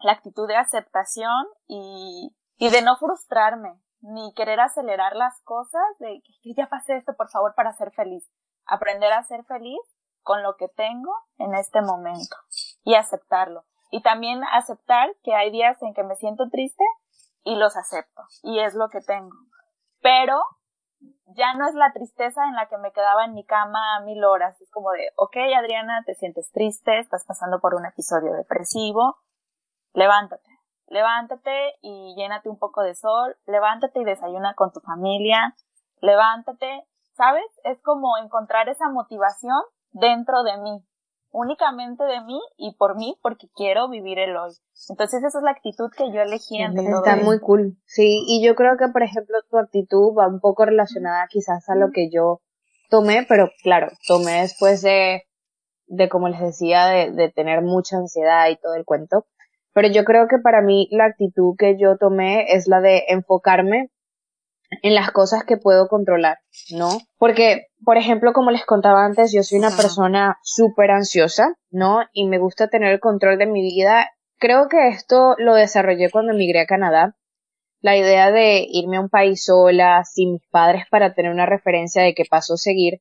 la 0.00 0.12
actitud 0.12 0.48
de 0.48 0.56
aceptación 0.56 1.46
y, 1.68 2.34
y 2.56 2.70
de 2.70 2.82
no 2.82 2.96
frustrarme, 2.96 3.78
ni 4.00 4.32
querer 4.34 4.58
acelerar 4.58 5.14
las 5.14 5.40
cosas, 5.44 5.84
de 6.00 6.22
que 6.42 6.54
ya 6.54 6.68
pasé 6.68 6.96
esto, 6.96 7.14
por 7.16 7.28
favor, 7.30 7.54
para 7.54 7.72
ser 7.74 7.92
feliz 7.92 8.28
aprender 8.68 9.12
a 9.12 9.24
ser 9.24 9.44
feliz 9.44 9.80
con 10.22 10.42
lo 10.42 10.56
que 10.56 10.68
tengo 10.68 11.12
en 11.38 11.54
este 11.54 11.80
momento 11.80 12.36
y 12.84 12.94
aceptarlo. 12.94 13.64
Y 13.90 14.02
también 14.02 14.42
aceptar 14.52 15.10
que 15.22 15.34
hay 15.34 15.50
días 15.50 15.82
en 15.82 15.94
que 15.94 16.04
me 16.04 16.14
siento 16.14 16.48
triste 16.50 16.84
y 17.44 17.56
los 17.56 17.76
acepto 17.76 18.22
y 18.42 18.60
es 18.60 18.74
lo 18.74 18.88
que 18.90 19.00
tengo. 19.00 19.34
Pero 20.00 20.38
ya 21.26 21.54
no 21.54 21.66
es 21.68 21.74
la 21.74 21.92
tristeza 21.92 22.44
en 22.44 22.54
la 22.54 22.68
que 22.68 22.78
me 22.78 22.92
quedaba 22.92 23.24
en 23.24 23.34
mi 23.34 23.44
cama 23.44 24.00
mil 24.00 24.22
horas. 24.24 24.60
Es 24.60 24.70
como 24.70 24.90
de, 24.92 25.10
ok, 25.16 25.36
Adriana, 25.56 26.02
te 26.04 26.14
sientes 26.14 26.50
triste, 26.52 26.98
estás 26.98 27.24
pasando 27.26 27.60
por 27.60 27.74
un 27.74 27.86
episodio 27.86 28.32
depresivo, 28.34 29.16
levántate, 29.92 30.50
levántate 30.86 31.74
y 31.80 32.14
llénate 32.16 32.48
un 32.48 32.58
poco 32.58 32.82
de 32.82 32.94
sol, 32.94 33.36
levántate 33.46 34.00
y 34.00 34.04
desayuna 34.04 34.54
con 34.54 34.72
tu 34.72 34.80
familia, 34.80 35.54
levántate, 36.00 36.86
¿sabes? 37.18 37.44
Es 37.64 37.78
como 37.82 38.16
encontrar 38.16 38.68
esa 38.68 38.88
motivación 38.88 39.60
dentro 39.90 40.44
de 40.44 40.56
mí, 40.62 40.84
únicamente 41.32 42.04
de 42.04 42.20
mí 42.22 42.40
y 42.56 42.74
por 42.76 42.96
mí 42.96 43.18
porque 43.20 43.48
quiero 43.54 43.88
vivir 43.88 44.18
el 44.20 44.36
hoy. 44.36 44.52
Entonces 44.88 45.22
esa 45.24 45.38
es 45.38 45.44
la 45.44 45.50
actitud 45.50 45.90
que 45.94 46.10
yo 46.12 46.22
elegí 46.22 46.62
ante 46.62 46.82
todo 46.88 47.04
Está 47.04 47.16
muy 47.16 47.40
cool, 47.40 47.76
sí, 47.84 48.24
y 48.26 48.42
yo 48.46 48.54
creo 48.54 48.76
que 48.78 48.88
por 48.88 49.02
ejemplo 49.02 49.36
tu 49.50 49.58
actitud 49.58 50.14
va 50.16 50.28
un 50.28 50.40
poco 50.40 50.64
relacionada 50.64 51.26
quizás 51.28 51.68
a 51.68 51.74
lo 51.74 51.90
que 51.90 52.08
yo 52.08 52.40
tomé, 52.88 53.26
pero 53.28 53.50
claro, 53.62 53.88
tomé 54.06 54.42
después 54.42 54.80
de, 54.80 55.24
de 55.86 56.08
como 56.08 56.28
les 56.28 56.40
decía, 56.40 56.86
de, 56.86 57.10
de 57.10 57.30
tener 57.30 57.62
mucha 57.62 57.96
ansiedad 57.96 58.48
y 58.48 58.56
todo 58.56 58.74
el 58.74 58.84
cuento. 58.84 59.26
Pero 59.74 59.88
yo 59.88 60.04
creo 60.04 60.28
que 60.28 60.38
para 60.38 60.62
mí 60.62 60.88
la 60.90 61.04
actitud 61.04 61.54
que 61.58 61.76
yo 61.78 61.98
tomé 61.98 62.52
es 62.52 62.68
la 62.68 62.80
de 62.80 63.04
enfocarme 63.08 63.90
en 64.82 64.94
las 64.94 65.10
cosas 65.10 65.44
que 65.44 65.56
puedo 65.56 65.88
controlar, 65.88 66.38
¿no? 66.70 66.98
Porque, 67.16 67.66
por 67.84 67.96
ejemplo, 67.96 68.32
como 68.32 68.50
les 68.50 68.64
contaba 68.64 69.04
antes, 69.04 69.32
yo 69.32 69.42
soy 69.42 69.58
una 69.58 69.74
persona 69.74 70.38
súper 70.42 70.90
ansiosa, 70.90 71.54
¿no? 71.70 72.00
Y 72.12 72.26
me 72.26 72.38
gusta 72.38 72.68
tener 72.68 72.92
el 72.92 73.00
control 73.00 73.38
de 73.38 73.46
mi 73.46 73.62
vida. 73.62 74.10
Creo 74.38 74.68
que 74.68 74.88
esto 74.88 75.34
lo 75.38 75.54
desarrollé 75.54 76.10
cuando 76.10 76.32
emigré 76.32 76.60
a 76.60 76.66
Canadá. 76.66 77.16
La 77.80 77.96
idea 77.96 78.30
de 78.30 78.66
irme 78.68 78.96
a 78.96 79.00
un 79.00 79.08
país 79.08 79.44
sola, 79.44 80.02
sin 80.04 80.32
mis 80.32 80.46
padres 80.50 80.84
para 80.90 81.14
tener 81.14 81.32
una 81.32 81.46
referencia 81.46 82.02
de 82.02 82.14
qué 82.14 82.24
paso 82.28 82.56
seguir, 82.56 83.00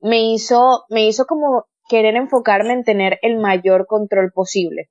me 0.00 0.32
hizo, 0.32 0.84
me 0.88 1.06
hizo 1.06 1.26
como 1.26 1.64
querer 1.88 2.16
enfocarme 2.16 2.72
en 2.72 2.84
tener 2.84 3.18
el 3.22 3.36
mayor 3.38 3.86
control 3.86 4.30
posible 4.32 4.90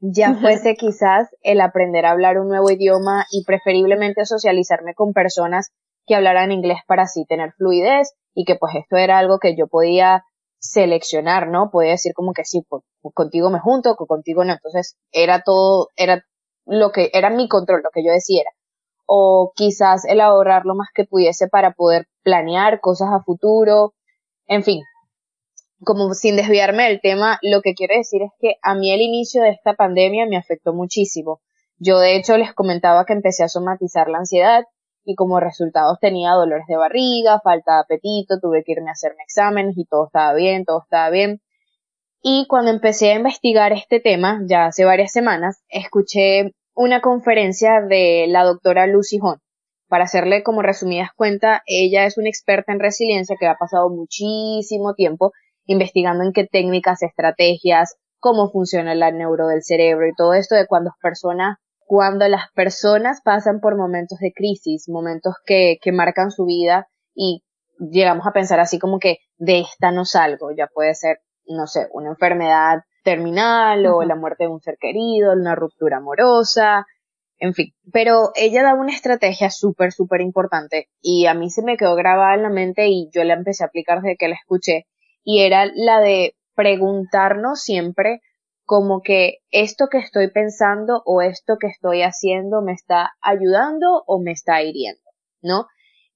ya 0.00 0.34
fuese 0.34 0.76
quizás 0.76 1.28
el 1.42 1.60
aprender 1.60 2.06
a 2.06 2.10
hablar 2.10 2.38
un 2.38 2.48
nuevo 2.48 2.70
idioma 2.70 3.26
y 3.30 3.44
preferiblemente 3.44 4.24
socializarme 4.24 4.94
con 4.94 5.12
personas 5.12 5.70
que 6.06 6.14
hablaran 6.14 6.52
inglés 6.52 6.78
para 6.86 7.02
así 7.02 7.24
tener 7.26 7.52
fluidez 7.52 8.14
y 8.34 8.44
que 8.44 8.56
pues 8.56 8.74
esto 8.74 8.96
era 8.96 9.18
algo 9.18 9.38
que 9.38 9.56
yo 9.56 9.66
podía 9.66 10.24
seleccionar, 10.58 11.48
¿no? 11.48 11.70
Podía 11.70 11.92
decir 11.92 12.12
como 12.14 12.32
que 12.32 12.44
sí, 12.44 12.62
pues, 12.68 12.82
contigo 13.14 13.50
me 13.50 13.60
junto, 13.60 13.96
contigo 13.96 14.44
no. 14.44 14.52
Entonces 14.52 14.96
era 15.10 15.42
todo, 15.42 15.88
era 15.96 16.24
lo 16.66 16.92
que 16.92 17.10
era 17.12 17.30
mi 17.30 17.48
control, 17.48 17.82
lo 17.82 17.90
que 17.90 18.04
yo 18.04 18.12
deciera. 18.12 18.50
O 19.06 19.52
quizás 19.56 20.04
el 20.04 20.20
ahorrar 20.20 20.66
lo 20.66 20.74
más 20.74 20.88
que 20.94 21.04
pudiese 21.04 21.48
para 21.48 21.72
poder 21.72 22.06
planear 22.22 22.80
cosas 22.80 23.08
a 23.12 23.22
futuro. 23.22 23.94
En 24.46 24.62
fin, 24.62 24.82
como 25.84 26.12
sin 26.14 26.36
desviarme 26.36 26.84
del 26.84 27.00
tema, 27.00 27.38
lo 27.42 27.62
que 27.62 27.74
quiero 27.74 27.96
decir 27.96 28.22
es 28.22 28.30
que 28.38 28.54
a 28.62 28.74
mí 28.74 28.92
el 28.92 29.00
inicio 29.00 29.42
de 29.42 29.50
esta 29.50 29.74
pandemia 29.74 30.26
me 30.26 30.36
afectó 30.36 30.74
muchísimo. 30.74 31.40
Yo 31.78 31.98
de 31.98 32.16
hecho 32.16 32.36
les 32.36 32.52
comentaba 32.52 33.04
que 33.06 33.14
empecé 33.14 33.42
a 33.44 33.48
somatizar 33.48 34.08
la 34.08 34.18
ansiedad 34.18 34.64
y 35.04 35.14
como 35.14 35.40
resultados 35.40 35.98
tenía 35.98 36.32
dolores 36.32 36.66
de 36.68 36.76
barriga, 36.76 37.40
falta 37.42 37.74
de 37.74 37.80
apetito, 37.80 38.38
tuve 38.40 38.62
que 38.64 38.72
irme 38.72 38.90
a 38.90 38.92
hacerme 38.92 39.22
exámenes 39.22 39.76
y 39.78 39.86
todo 39.86 40.06
estaba 40.06 40.34
bien, 40.34 40.64
todo 40.64 40.82
estaba 40.82 41.08
bien. 41.08 41.40
Y 42.22 42.46
cuando 42.48 42.70
empecé 42.70 43.12
a 43.12 43.16
investigar 43.16 43.72
este 43.72 43.98
tema, 43.98 44.42
ya 44.46 44.66
hace 44.66 44.84
varias 44.84 45.10
semanas, 45.10 45.62
escuché 45.70 46.52
una 46.74 47.00
conferencia 47.00 47.80
de 47.80 48.26
la 48.28 48.44
doctora 48.44 48.86
Lucy 48.86 49.18
Hon. 49.22 49.40
Para 49.88 50.04
hacerle 50.04 50.42
como 50.42 50.60
resumidas 50.60 51.10
cuenta, 51.16 51.62
ella 51.66 52.04
es 52.04 52.18
una 52.18 52.28
experta 52.28 52.72
en 52.72 52.78
resiliencia 52.80 53.36
que 53.40 53.46
ha 53.46 53.56
pasado 53.56 53.88
muchísimo 53.88 54.94
tiempo 54.94 55.32
investigando 55.66 56.24
en 56.24 56.32
qué 56.32 56.46
técnicas, 56.46 57.02
estrategias, 57.02 57.96
cómo 58.18 58.50
funciona 58.50 58.92
el 58.92 59.00
neuro 59.16 59.48
del 59.48 59.62
cerebro 59.62 60.06
y 60.06 60.14
todo 60.14 60.34
esto 60.34 60.54
de 60.54 60.66
cuando 60.66 60.92
personas, 61.02 61.58
cuando 61.86 62.28
las 62.28 62.50
personas 62.54 63.20
pasan 63.24 63.60
por 63.60 63.76
momentos 63.76 64.18
de 64.18 64.32
crisis, 64.32 64.88
momentos 64.88 65.34
que, 65.44 65.78
que 65.82 65.92
marcan 65.92 66.30
su 66.30 66.44
vida 66.44 66.88
y 67.14 67.42
llegamos 67.78 68.26
a 68.26 68.32
pensar 68.32 68.60
así 68.60 68.78
como 68.78 68.98
que 68.98 69.18
de 69.38 69.60
esta 69.60 69.90
no 69.90 70.04
salgo, 70.04 70.50
ya 70.56 70.68
puede 70.72 70.94
ser, 70.94 71.18
no 71.46 71.66
sé, 71.66 71.88
una 71.92 72.10
enfermedad 72.10 72.82
terminal 73.02 73.86
o 73.86 74.02
la 74.02 74.14
muerte 74.14 74.44
de 74.44 74.50
un 74.50 74.60
ser 74.60 74.76
querido, 74.78 75.32
una 75.32 75.54
ruptura 75.54 75.96
amorosa, 75.96 76.86
en 77.38 77.54
fin. 77.54 77.72
Pero 77.92 78.30
ella 78.34 78.62
da 78.62 78.74
una 78.74 78.92
estrategia 78.92 79.50
súper, 79.50 79.92
súper 79.92 80.20
importante 80.20 80.88
y 81.00 81.26
a 81.26 81.34
mí 81.34 81.50
se 81.50 81.62
me 81.62 81.76
quedó 81.76 81.96
grabada 81.96 82.34
en 82.34 82.42
la 82.42 82.50
mente 82.50 82.88
y 82.88 83.08
yo 83.12 83.24
la 83.24 83.34
empecé 83.34 83.64
a 83.64 83.68
aplicar 83.68 84.02
desde 84.02 84.16
que 84.16 84.28
la 84.28 84.34
escuché 84.34 84.86
y 85.24 85.42
era 85.42 85.66
la 85.74 86.00
de 86.00 86.34
preguntarnos 86.54 87.62
siempre 87.62 88.20
como 88.64 89.02
que 89.02 89.38
esto 89.50 89.88
que 89.90 89.98
estoy 89.98 90.30
pensando 90.30 91.02
o 91.04 91.22
esto 91.22 91.56
que 91.58 91.66
estoy 91.66 92.02
haciendo 92.02 92.62
me 92.62 92.72
está 92.72 93.12
ayudando 93.20 94.04
o 94.06 94.20
me 94.22 94.30
está 94.30 94.62
hiriendo, 94.62 95.02
¿no? 95.42 95.66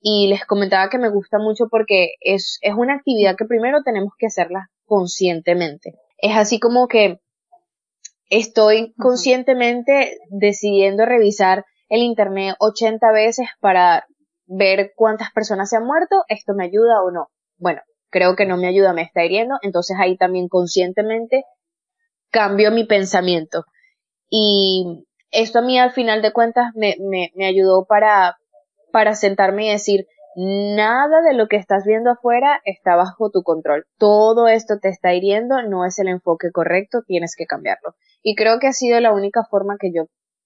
Y 0.00 0.28
les 0.28 0.44
comentaba 0.44 0.88
que 0.88 0.98
me 0.98 1.08
gusta 1.08 1.38
mucho 1.38 1.66
porque 1.68 2.12
es, 2.20 2.58
es 2.62 2.74
una 2.74 2.94
actividad 2.94 3.36
que 3.36 3.46
primero 3.46 3.82
tenemos 3.82 4.12
que 4.18 4.26
hacerla 4.26 4.70
conscientemente. 4.84 5.94
Es 6.18 6.36
así 6.36 6.60
como 6.60 6.86
que 6.86 7.18
estoy 8.30 8.94
conscientemente 8.98 10.18
decidiendo 10.30 11.06
revisar 11.06 11.64
el 11.88 12.02
internet 12.02 12.54
80 12.60 13.12
veces 13.12 13.48
para 13.60 14.06
ver 14.46 14.92
cuántas 14.94 15.32
personas 15.32 15.70
se 15.70 15.76
han 15.76 15.86
muerto, 15.86 16.22
esto 16.28 16.54
me 16.54 16.66
ayuda 16.66 17.02
o 17.02 17.10
no. 17.10 17.28
Bueno, 17.56 17.80
creo 18.14 18.36
que 18.36 18.46
no 18.46 18.56
me 18.56 18.68
ayuda, 18.68 18.92
me 18.92 19.02
está 19.02 19.24
hiriendo, 19.24 19.56
entonces 19.62 19.96
ahí 20.00 20.16
también 20.16 20.46
conscientemente 20.46 21.44
cambio 22.30 22.70
mi 22.70 22.84
pensamiento. 22.84 23.64
Y 24.30 25.04
esto 25.32 25.58
a 25.58 25.62
mí 25.62 25.80
al 25.80 25.90
final 25.90 26.22
de 26.22 26.32
cuentas 26.32 26.66
me, 26.76 26.94
me, 27.00 27.32
me 27.34 27.44
ayudó 27.44 27.86
para, 27.86 28.36
para 28.92 29.16
sentarme 29.16 29.66
y 29.66 29.72
decir, 29.72 30.06
nada 30.36 31.22
de 31.22 31.34
lo 31.34 31.48
que 31.48 31.56
estás 31.56 31.84
viendo 31.84 32.12
afuera 32.12 32.60
está 32.64 32.94
bajo 32.94 33.30
tu 33.30 33.42
control. 33.42 33.84
Todo 33.98 34.46
esto 34.46 34.78
te 34.80 34.90
está 34.90 35.12
hiriendo, 35.12 35.60
no 35.62 35.84
es 35.84 35.98
el 35.98 36.06
enfoque 36.06 36.52
correcto, 36.52 37.02
tienes 37.04 37.34
que 37.36 37.46
cambiarlo. 37.46 37.96
Y 38.22 38.36
creo 38.36 38.60
que 38.60 38.68
ha 38.68 38.72
sido 38.72 39.00
la 39.00 39.12
única 39.12 39.42
forma 39.42 39.74
que 39.76 39.90
yo 39.92 40.04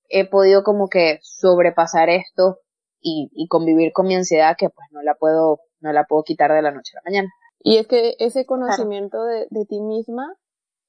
he 0.08 0.26
podido 0.26 0.62
como 0.62 0.88
que 0.88 1.18
sobrepasar 1.20 2.08
esto 2.08 2.60
y, 2.98 3.28
y 3.34 3.46
convivir 3.46 3.92
con 3.92 4.06
mi 4.06 4.14
ansiedad 4.14 4.56
que 4.58 4.70
pues 4.70 4.88
no 4.90 5.02
la 5.02 5.16
puedo, 5.16 5.60
no 5.80 5.92
la 5.92 6.04
puedo 6.04 6.22
quitar 6.22 6.50
de 6.50 6.62
la 6.62 6.70
noche 6.70 6.92
a 6.94 7.00
la 7.00 7.10
mañana. 7.10 7.28
Y 7.60 7.78
es 7.78 7.86
que 7.86 8.14
ese 8.18 8.46
conocimiento 8.46 9.24
de, 9.24 9.46
de 9.50 9.64
ti 9.66 9.80
misma 9.80 10.34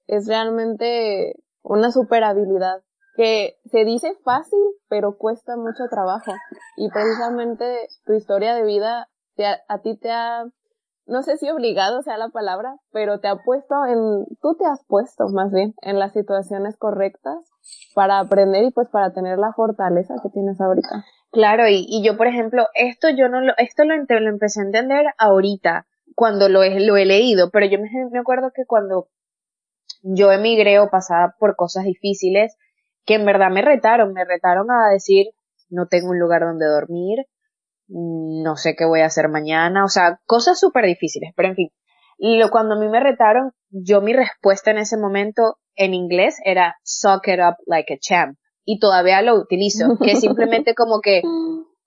es 0.07 0.27
realmente 0.27 1.35
una 1.61 1.91
super 1.91 2.23
habilidad 2.23 2.81
que 3.15 3.57
se 3.65 3.83
dice 3.83 4.13
fácil, 4.23 4.59
pero 4.87 5.17
cuesta 5.17 5.57
mucho 5.57 5.83
trabajo. 5.89 6.31
Y 6.77 6.89
precisamente 6.89 7.89
tu 8.05 8.13
historia 8.13 8.55
de 8.55 8.63
vida 8.63 9.09
te 9.35 9.45
a 9.45 9.79
ti 9.81 9.97
te 9.97 10.09
ha, 10.11 10.45
no 11.05 11.21
sé 11.21 11.37
si 11.37 11.49
obligado 11.49 12.01
sea 12.01 12.17
la 12.17 12.29
palabra, 12.29 12.77
pero 12.91 13.19
te 13.19 13.27
ha 13.27 13.35
puesto 13.43 13.75
en, 13.85 14.25
tú 14.41 14.55
te 14.55 14.65
has 14.65 14.85
puesto 14.85 15.27
más 15.33 15.51
bien 15.51 15.73
en 15.81 15.99
las 15.99 16.13
situaciones 16.13 16.77
correctas 16.77 17.37
para 17.93 18.19
aprender 18.19 18.63
y 18.63 18.71
pues 18.71 18.87
para 18.89 19.11
tener 19.11 19.37
la 19.37 19.51
fortaleza 19.53 20.15
que 20.23 20.29
tienes 20.29 20.61
ahorita. 20.61 21.03
Claro, 21.31 21.67
y, 21.67 21.85
y 21.89 22.03
yo 22.03 22.15
por 22.15 22.27
ejemplo, 22.27 22.67
esto 22.73 23.09
yo 23.09 23.27
no 23.27 23.41
lo, 23.41 23.53
esto 23.57 23.83
lo, 23.83 23.95
lo 23.95 24.29
empecé 24.29 24.61
a 24.61 24.63
entender 24.63 25.05
ahorita, 25.17 25.87
cuando 26.19 26.49
lo 26.49 26.63
he, 26.63 26.81
lo 26.81 26.97
he 26.97 27.05
leído, 27.05 27.49
pero 27.49 27.65
yo 27.65 27.79
me, 27.79 27.89
me 28.11 28.19
acuerdo 28.19 28.51
que 28.53 28.65
cuando 28.65 29.07
yo 30.01 30.33
emigré 30.33 30.77
o 30.79 30.89
pasaba 30.89 31.33
por 31.39 31.55
cosas 31.55 31.85
difíciles, 31.85 32.57
que 33.05 33.13
en 33.13 33.25
verdad 33.25 33.49
me 33.49 33.61
retaron, 33.61 34.11
me 34.11 34.25
retaron 34.25 34.69
a 34.69 34.89
decir, 34.91 35.27
no 35.69 35.87
tengo 35.87 36.09
un 36.09 36.19
lugar 36.19 36.41
donde 36.41 36.65
dormir, 36.65 37.19
no 37.87 38.57
sé 38.57 38.75
qué 38.75 38.83
voy 38.83 38.99
a 38.99 39.05
hacer 39.05 39.29
mañana, 39.29 39.85
o 39.85 39.87
sea, 39.87 40.19
cosas 40.25 40.59
súper 40.59 40.87
difíciles, 40.87 41.31
pero 41.37 41.47
en 41.47 41.55
fin, 41.55 41.69
lo, 42.17 42.49
cuando 42.49 42.75
a 42.75 42.79
mí 42.79 42.89
me 42.89 42.99
retaron, 42.99 43.53
yo 43.69 44.01
mi 44.01 44.11
respuesta 44.11 44.71
en 44.71 44.79
ese 44.79 44.97
momento 44.97 45.55
en 45.75 45.93
inglés 45.93 46.35
era 46.43 46.75
suck 46.83 47.29
it 47.29 47.39
up 47.39 47.55
like 47.65 47.93
a 47.93 47.97
champ, 47.97 48.37
y 48.65 48.79
todavía 48.79 49.21
lo 49.21 49.35
utilizo, 49.35 49.97
que 49.97 50.15
simplemente 50.17 50.75
como 50.75 50.99
que, 50.99 51.21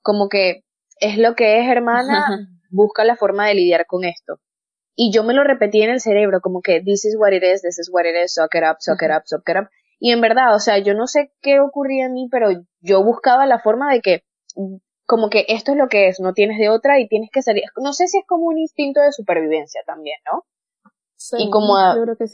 como 0.00 0.30
que 0.30 0.64
es 1.00 1.18
lo 1.18 1.34
que 1.34 1.60
es, 1.60 1.68
hermana, 1.68 2.48
busca 2.72 3.04
la 3.04 3.16
forma 3.16 3.46
de 3.46 3.54
lidiar 3.54 3.86
con 3.86 4.04
esto. 4.04 4.40
Y 4.94 5.12
yo 5.12 5.24
me 5.24 5.34
lo 5.34 5.44
repetí 5.44 5.82
en 5.82 5.90
el 5.90 6.00
cerebro, 6.00 6.40
como 6.40 6.60
que 6.60 6.82
this 6.82 7.04
is 7.04 7.16
what 7.18 7.32
it 7.32 7.42
is, 7.42 7.62
this 7.62 7.78
is 7.78 7.90
what 7.92 8.04
it 8.04 8.14
is, 8.22 8.34
suck 8.34 8.54
it 8.54 8.62
up, 8.62 8.76
suck 8.80 9.02
it 9.02 9.10
up, 9.10 9.22
suck 9.24 9.48
it 9.48 9.56
up. 9.56 9.68
Y 9.98 10.10
en 10.10 10.20
verdad, 10.20 10.54
o 10.54 10.58
sea, 10.58 10.78
yo 10.78 10.94
no 10.94 11.06
sé 11.06 11.32
qué 11.40 11.60
ocurría 11.60 12.06
en 12.06 12.14
mí, 12.14 12.28
pero 12.30 12.48
yo 12.80 13.04
buscaba 13.04 13.46
la 13.46 13.60
forma 13.60 13.92
de 13.92 14.00
que, 14.00 14.24
como 15.06 15.30
que 15.30 15.46
esto 15.48 15.72
es 15.72 15.78
lo 15.78 15.88
que 15.88 16.08
es, 16.08 16.20
no 16.20 16.32
tienes 16.32 16.58
de 16.58 16.68
otra 16.68 16.98
y 16.98 17.08
tienes 17.08 17.30
que 17.32 17.42
salir. 17.42 17.64
No 17.76 17.92
sé 17.92 18.08
si 18.08 18.18
es 18.18 18.26
como 18.26 18.46
un 18.46 18.58
instinto 18.58 19.00
de 19.00 19.12
supervivencia 19.12 19.82
también, 19.86 20.18
¿no? 20.30 20.44
Sí, 21.16 21.36
y 21.38 21.50
como, 21.50 21.74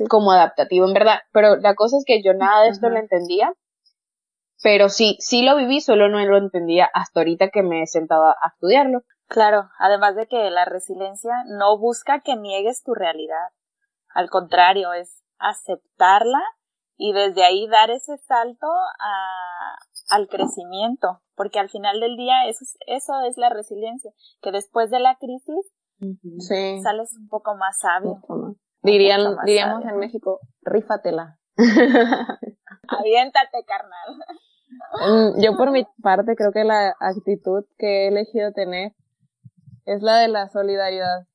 como 0.09 0.33
adaptativo, 0.33 0.87
en 0.87 0.95
verdad. 0.95 1.19
Pero 1.33 1.57
la 1.57 1.75
cosa 1.75 1.99
es 1.99 2.05
que 2.07 2.23
yo 2.23 2.33
nada 2.33 2.63
de 2.63 2.71
esto 2.71 2.89
lo 2.89 2.99
entendía. 2.99 3.53
Pero 4.63 4.89
sí, 4.89 5.17
sí 5.21 5.43
lo 5.43 5.57
viví, 5.57 5.81
solo 5.81 6.09
no 6.09 6.19
lo 6.25 6.39
entendía 6.39 6.89
hasta 6.93 7.21
ahorita 7.21 7.51
que 7.51 7.63
me 7.63 7.83
he 7.83 7.87
sentado 7.87 8.29
a 8.29 8.49
estudiarlo. 8.55 9.03
Claro, 9.29 9.69
además 9.79 10.17
de 10.17 10.27
que 10.27 10.51
la 10.51 10.65
resiliencia 10.65 11.33
no 11.47 11.79
busca 11.79 12.21
que 12.21 12.37
niegues 12.37 12.83
tu 12.83 12.95
realidad. 12.95 13.49
Al 14.15 14.31
contrario, 14.31 14.93
es 14.95 15.23
aceptarla 15.39 16.41
y 16.97 17.13
desde 17.13 17.45
ahí 17.45 17.69
dar 17.69 17.91
ese 17.91 18.17
salto 18.17 18.67
a, 18.67 19.79
al 20.11 20.29
crecimiento, 20.29 21.21
porque 21.37 21.59
al 21.59 21.69
final 21.69 22.01
del 22.01 22.17
día 22.17 22.47
eso 22.49 22.61
es, 22.63 22.79
eso 22.87 23.21
es 23.21 23.37
la 23.37 23.51
resiliencia, 23.51 24.11
que 24.41 24.51
después 24.51 24.91
de 24.91 24.99
la 24.99 25.17
crisis 25.17 25.73
sales 26.83 27.15
un 27.19 27.29
poco 27.29 27.55
más 27.55 27.79
sabio. 27.79 28.23
Dirían, 28.83 29.37
diríamos 29.45 29.85
en 29.85 29.99
México, 29.99 30.41
rífatela. 30.63 31.39
Aviéntate, 32.89 33.65
carnal. 33.67 35.37
Yo 35.43 35.57
por 35.57 35.71
mi 35.71 35.87
parte 36.03 36.35
creo 36.37 36.53
que 36.53 36.65
la 36.65 36.95
actitud 37.01 37.65
que 37.79 38.05
he 38.05 38.09
elegido 38.09 38.53
tener 38.53 38.93
es 39.89 40.03
la 40.03 40.19
de 40.19 40.29
la 40.29 40.49
solidaridad. 40.49 41.27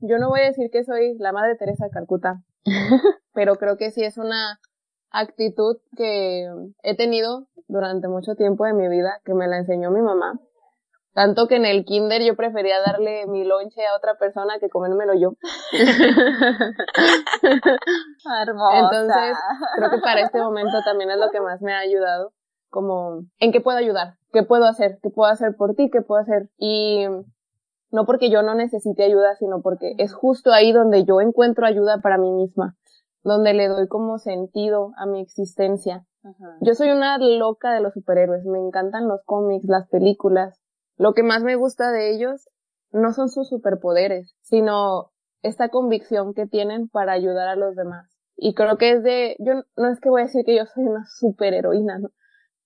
Yo 0.00 0.18
no 0.18 0.28
voy 0.28 0.40
a 0.40 0.46
decir 0.46 0.68
que 0.70 0.84
soy 0.84 1.16
la 1.18 1.32
madre 1.32 1.56
Teresa 1.56 1.86
de 1.86 1.90
Calcuta, 1.90 2.42
pero 3.32 3.56
creo 3.56 3.78
que 3.78 3.90
sí 3.90 4.04
es 4.04 4.18
una 4.18 4.60
actitud 5.10 5.78
que 5.96 6.46
he 6.82 6.96
tenido 6.96 7.46
durante 7.68 8.08
mucho 8.08 8.34
tiempo 8.34 8.66
de 8.66 8.74
mi 8.74 8.88
vida, 8.88 9.20
que 9.24 9.32
me 9.34 9.48
la 9.48 9.56
enseñó 9.58 9.90
mi 9.90 10.02
mamá. 10.02 10.38
Tanto 11.14 11.46
que 11.46 11.56
en 11.56 11.66
el 11.66 11.84
kinder 11.84 12.22
yo 12.22 12.36
prefería 12.36 12.80
darle 12.80 13.26
mi 13.26 13.44
lonche 13.44 13.86
a 13.86 13.94
otra 13.96 14.14
persona 14.16 14.58
que 14.58 14.70
comérmelo 14.70 15.12
yo. 15.14 15.34
Hermosa. 18.42 18.78
Entonces, 18.78 19.36
creo 19.76 19.90
que 19.90 19.98
para 19.98 20.20
este 20.20 20.38
momento 20.38 20.78
también 20.84 21.10
es 21.10 21.18
lo 21.18 21.30
que 21.30 21.40
más 21.40 21.60
me 21.60 21.74
ha 21.74 21.80
ayudado, 21.80 22.32
como 22.70 23.24
en 23.38 23.52
qué 23.52 23.60
puedo 23.60 23.76
ayudar, 23.76 24.14
qué 24.32 24.42
puedo 24.42 24.64
hacer, 24.64 24.98
qué 25.02 25.10
puedo 25.10 25.30
hacer 25.30 25.54
por 25.56 25.74
ti, 25.74 25.90
qué 25.90 26.00
puedo 26.00 26.18
hacer. 26.20 26.48
Y 26.56 27.06
no 27.92 28.06
porque 28.06 28.30
yo 28.30 28.42
no 28.42 28.54
necesite 28.54 29.04
ayuda, 29.04 29.36
sino 29.36 29.60
porque 29.60 29.94
es 29.98 30.14
justo 30.14 30.50
ahí 30.52 30.72
donde 30.72 31.04
yo 31.04 31.20
encuentro 31.20 31.66
ayuda 31.66 31.98
para 31.98 32.18
mí 32.18 32.32
misma, 32.32 32.76
donde 33.22 33.52
le 33.52 33.68
doy 33.68 33.86
como 33.86 34.18
sentido 34.18 34.92
a 34.96 35.06
mi 35.06 35.20
existencia. 35.20 36.06
Yo 36.60 36.74
soy 36.74 36.90
una 36.90 37.18
loca 37.18 37.72
de 37.72 37.80
los 37.80 37.92
superhéroes, 37.92 38.44
me 38.46 38.58
encantan 38.58 39.08
los 39.08 39.22
cómics, 39.24 39.66
las 39.66 39.88
películas. 39.88 40.58
Lo 40.96 41.14
que 41.14 41.22
más 41.22 41.42
me 41.42 41.56
gusta 41.56 41.90
de 41.92 42.14
ellos 42.14 42.48
no 42.92 43.12
son 43.12 43.28
sus 43.28 43.48
superpoderes, 43.48 44.34
sino 44.40 45.10
esta 45.42 45.68
convicción 45.68 46.32
que 46.32 46.46
tienen 46.46 46.88
para 46.88 47.12
ayudar 47.12 47.48
a 47.48 47.56
los 47.56 47.74
demás. 47.74 48.08
Y 48.36 48.54
creo 48.54 48.78
que 48.78 48.92
es 48.92 49.02
de, 49.02 49.36
yo 49.38 49.64
no 49.76 49.88
es 49.90 50.00
que 50.00 50.08
voy 50.08 50.22
a 50.22 50.24
decir 50.24 50.44
que 50.44 50.56
yo 50.56 50.64
soy 50.66 50.84
una 50.84 51.04
superheroína, 51.06 51.98
¿no? 51.98 52.08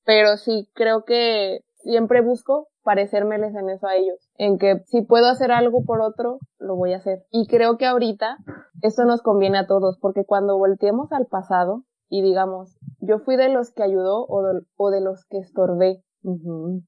Pero 0.05 0.37
sí 0.37 0.71
creo 0.75 1.05
que 1.05 1.65
siempre 1.83 2.21
busco 2.21 2.69
parecérmeles 2.87 3.53
en 3.57 3.69
eso 3.69 3.89
a 3.89 3.97
ellos, 3.97 4.31
en 4.37 4.59
que 4.59 4.79
si 4.87 5.03
puedo 5.03 5.27
hacer 5.27 5.51
algo 5.51 5.85
por 5.85 6.01
otro, 6.01 6.39
lo 6.61 6.77
voy 6.77 6.93
a 6.93 6.99
hacer. 6.99 7.25
Y 7.33 7.49
creo 7.49 7.79
que 7.79 7.85
ahorita 7.85 8.39
esto 8.81 9.05
nos 9.05 9.23
conviene 9.23 9.59
a 9.59 9.67
todos, 9.67 9.99
porque 10.01 10.25
cuando 10.25 10.57
volteemos 10.57 11.11
al 11.13 11.27
pasado 11.27 11.83
y 12.09 12.23
digamos, 12.23 12.79
yo 13.01 13.19
fui 13.19 13.37
de 13.37 13.49
los 13.49 13.73
que 13.75 13.83
ayudó 13.83 14.25
o 14.29 14.91
de, 14.91 15.01
los 15.01 15.25
que 15.27 15.39
estorbé, 15.39 16.05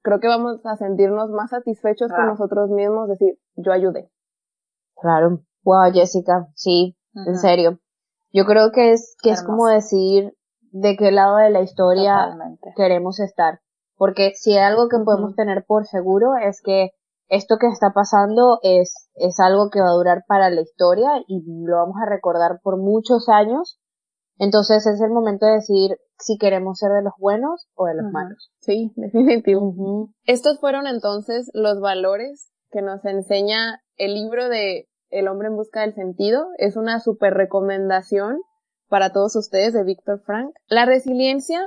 creo 0.02 0.20
que 0.20 0.28
vamos 0.28 0.64
a 0.64 0.76
sentirnos 0.76 1.30
más 1.30 1.50
satisfechos 1.50 2.12
con 2.12 2.26
nosotros 2.26 2.70
mismos, 2.70 3.08
decir, 3.08 3.36
yo 3.56 3.72
ayudé. 3.72 4.08
Claro. 4.94 5.40
Wow, 5.64 5.92
Jessica, 5.92 6.46
sí, 6.54 6.96
en 7.12 7.36
serio. 7.38 7.80
Yo 8.32 8.44
creo 8.44 8.70
que 8.70 8.92
es, 8.92 9.16
que 9.20 9.30
es 9.30 9.42
como 9.42 9.66
decir 9.66 10.32
de 10.70 10.96
qué 10.96 11.10
lado 11.10 11.38
de 11.38 11.50
la 11.50 11.62
historia 11.62 12.36
queremos 12.76 13.18
estar. 13.18 13.60
Porque 13.98 14.32
si 14.36 14.52
hay 14.52 14.64
algo 14.64 14.88
que 14.88 14.98
podemos 15.04 15.34
tener 15.34 15.64
por 15.66 15.86
seguro 15.86 16.36
es 16.40 16.62
que 16.62 16.92
esto 17.28 17.56
que 17.60 17.66
está 17.66 17.92
pasando 17.92 18.58
es, 18.62 19.10
es 19.16 19.38
algo 19.40 19.68
que 19.70 19.80
va 19.80 19.88
a 19.88 19.96
durar 19.96 20.24
para 20.26 20.48
la 20.48 20.62
historia 20.62 21.10
y 21.26 21.42
lo 21.66 21.76
vamos 21.76 21.96
a 22.00 22.08
recordar 22.08 22.60
por 22.62 22.78
muchos 22.78 23.28
años. 23.28 23.78
Entonces 24.38 24.86
es 24.86 25.00
el 25.00 25.10
momento 25.10 25.46
de 25.46 25.52
decir 25.52 25.98
si 26.16 26.38
queremos 26.38 26.78
ser 26.78 26.92
de 26.92 27.02
los 27.02 27.12
buenos 27.18 27.68
o 27.74 27.86
de 27.86 27.96
los 27.96 28.10
malos. 28.12 28.50
Sí, 28.60 28.92
definitivo. 28.96 30.10
Estos 30.24 30.60
fueron 30.60 30.86
entonces 30.86 31.50
los 31.52 31.80
valores 31.80 32.50
que 32.70 32.82
nos 32.82 33.04
enseña 33.04 33.82
el 33.96 34.14
libro 34.14 34.48
de 34.48 34.88
El 35.10 35.26
hombre 35.26 35.48
en 35.48 35.56
busca 35.56 35.80
del 35.80 35.94
sentido. 35.94 36.46
Es 36.56 36.76
una 36.76 37.00
super 37.00 37.34
recomendación 37.34 38.40
para 38.88 39.12
todos 39.12 39.36
ustedes 39.36 39.74
de 39.74 39.84
Víctor 39.84 40.22
Frank. 40.24 40.54
La 40.68 40.86
resiliencia 40.86 41.66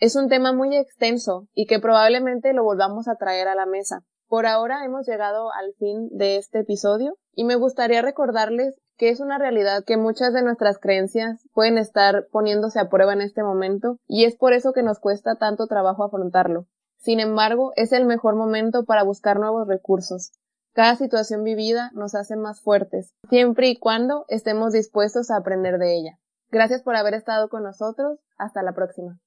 es 0.00 0.14
un 0.14 0.28
tema 0.28 0.52
muy 0.52 0.76
extenso 0.76 1.48
y 1.54 1.66
que 1.66 1.80
probablemente 1.80 2.52
lo 2.52 2.62
volvamos 2.62 3.08
a 3.08 3.16
traer 3.16 3.48
a 3.48 3.54
la 3.54 3.66
mesa. 3.66 4.04
Por 4.28 4.46
ahora 4.46 4.84
hemos 4.84 5.06
llegado 5.06 5.52
al 5.52 5.74
fin 5.78 6.08
de 6.10 6.36
este 6.36 6.60
episodio 6.60 7.16
y 7.32 7.44
me 7.44 7.56
gustaría 7.56 8.02
recordarles 8.02 8.78
que 8.96 9.08
es 9.08 9.20
una 9.20 9.38
realidad 9.38 9.84
que 9.84 9.96
muchas 9.96 10.32
de 10.32 10.42
nuestras 10.42 10.78
creencias 10.78 11.48
pueden 11.52 11.78
estar 11.78 12.26
poniéndose 12.30 12.78
a 12.78 12.88
prueba 12.88 13.12
en 13.12 13.22
este 13.22 13.42
momento 13.42 13.98
y 14.06 14.24
es 14.24 14.36
por 14.36 14.52
eso 14.52 14.72
que 14.72 14.82
nos 14.82 15.00
cuesta 15.00 15.36
tanto 15.36 15.66
trabajo 15.66 16.04
afrontarlo. 16.04 16.66
Sin 16.98 17.20
embargo, 17.20 17.72
es 17.76 17.92
el 17.92 18.04
mejor 18.04 18.36
momento 18.36 18.84
para 18.84 19.02
buscar 19.02 19.38
nuevos 19.38 19.66
recursos. 19.66 20.32
Cada 20.74 20.94
situación 20.96 21.42
vivida 21.42 21.90
nos 21.94 22.14
hace 22.14 22.36
más 22.36 22.60
fuertes, 22.60 23.14
siempre 23.30 23.68
y 23.68 23.78
cuando 23.78 24.26
estemos 24.28 24.72
dispuestos 24.72 25.30
a 25.30 25.36
aprender 25.36 25.78
de 25.78 25.96
ella. 25.96 26.18
Gracias 26.50 26.82
por 26.82 26.96
haber 26.96 27.14
estado 27.14 27.48
con 27.48 27.62
nosotros. 27.62 28.20
Hasta 28.36 28.62
la 28.62 28.72
próxima. 28.72 29.18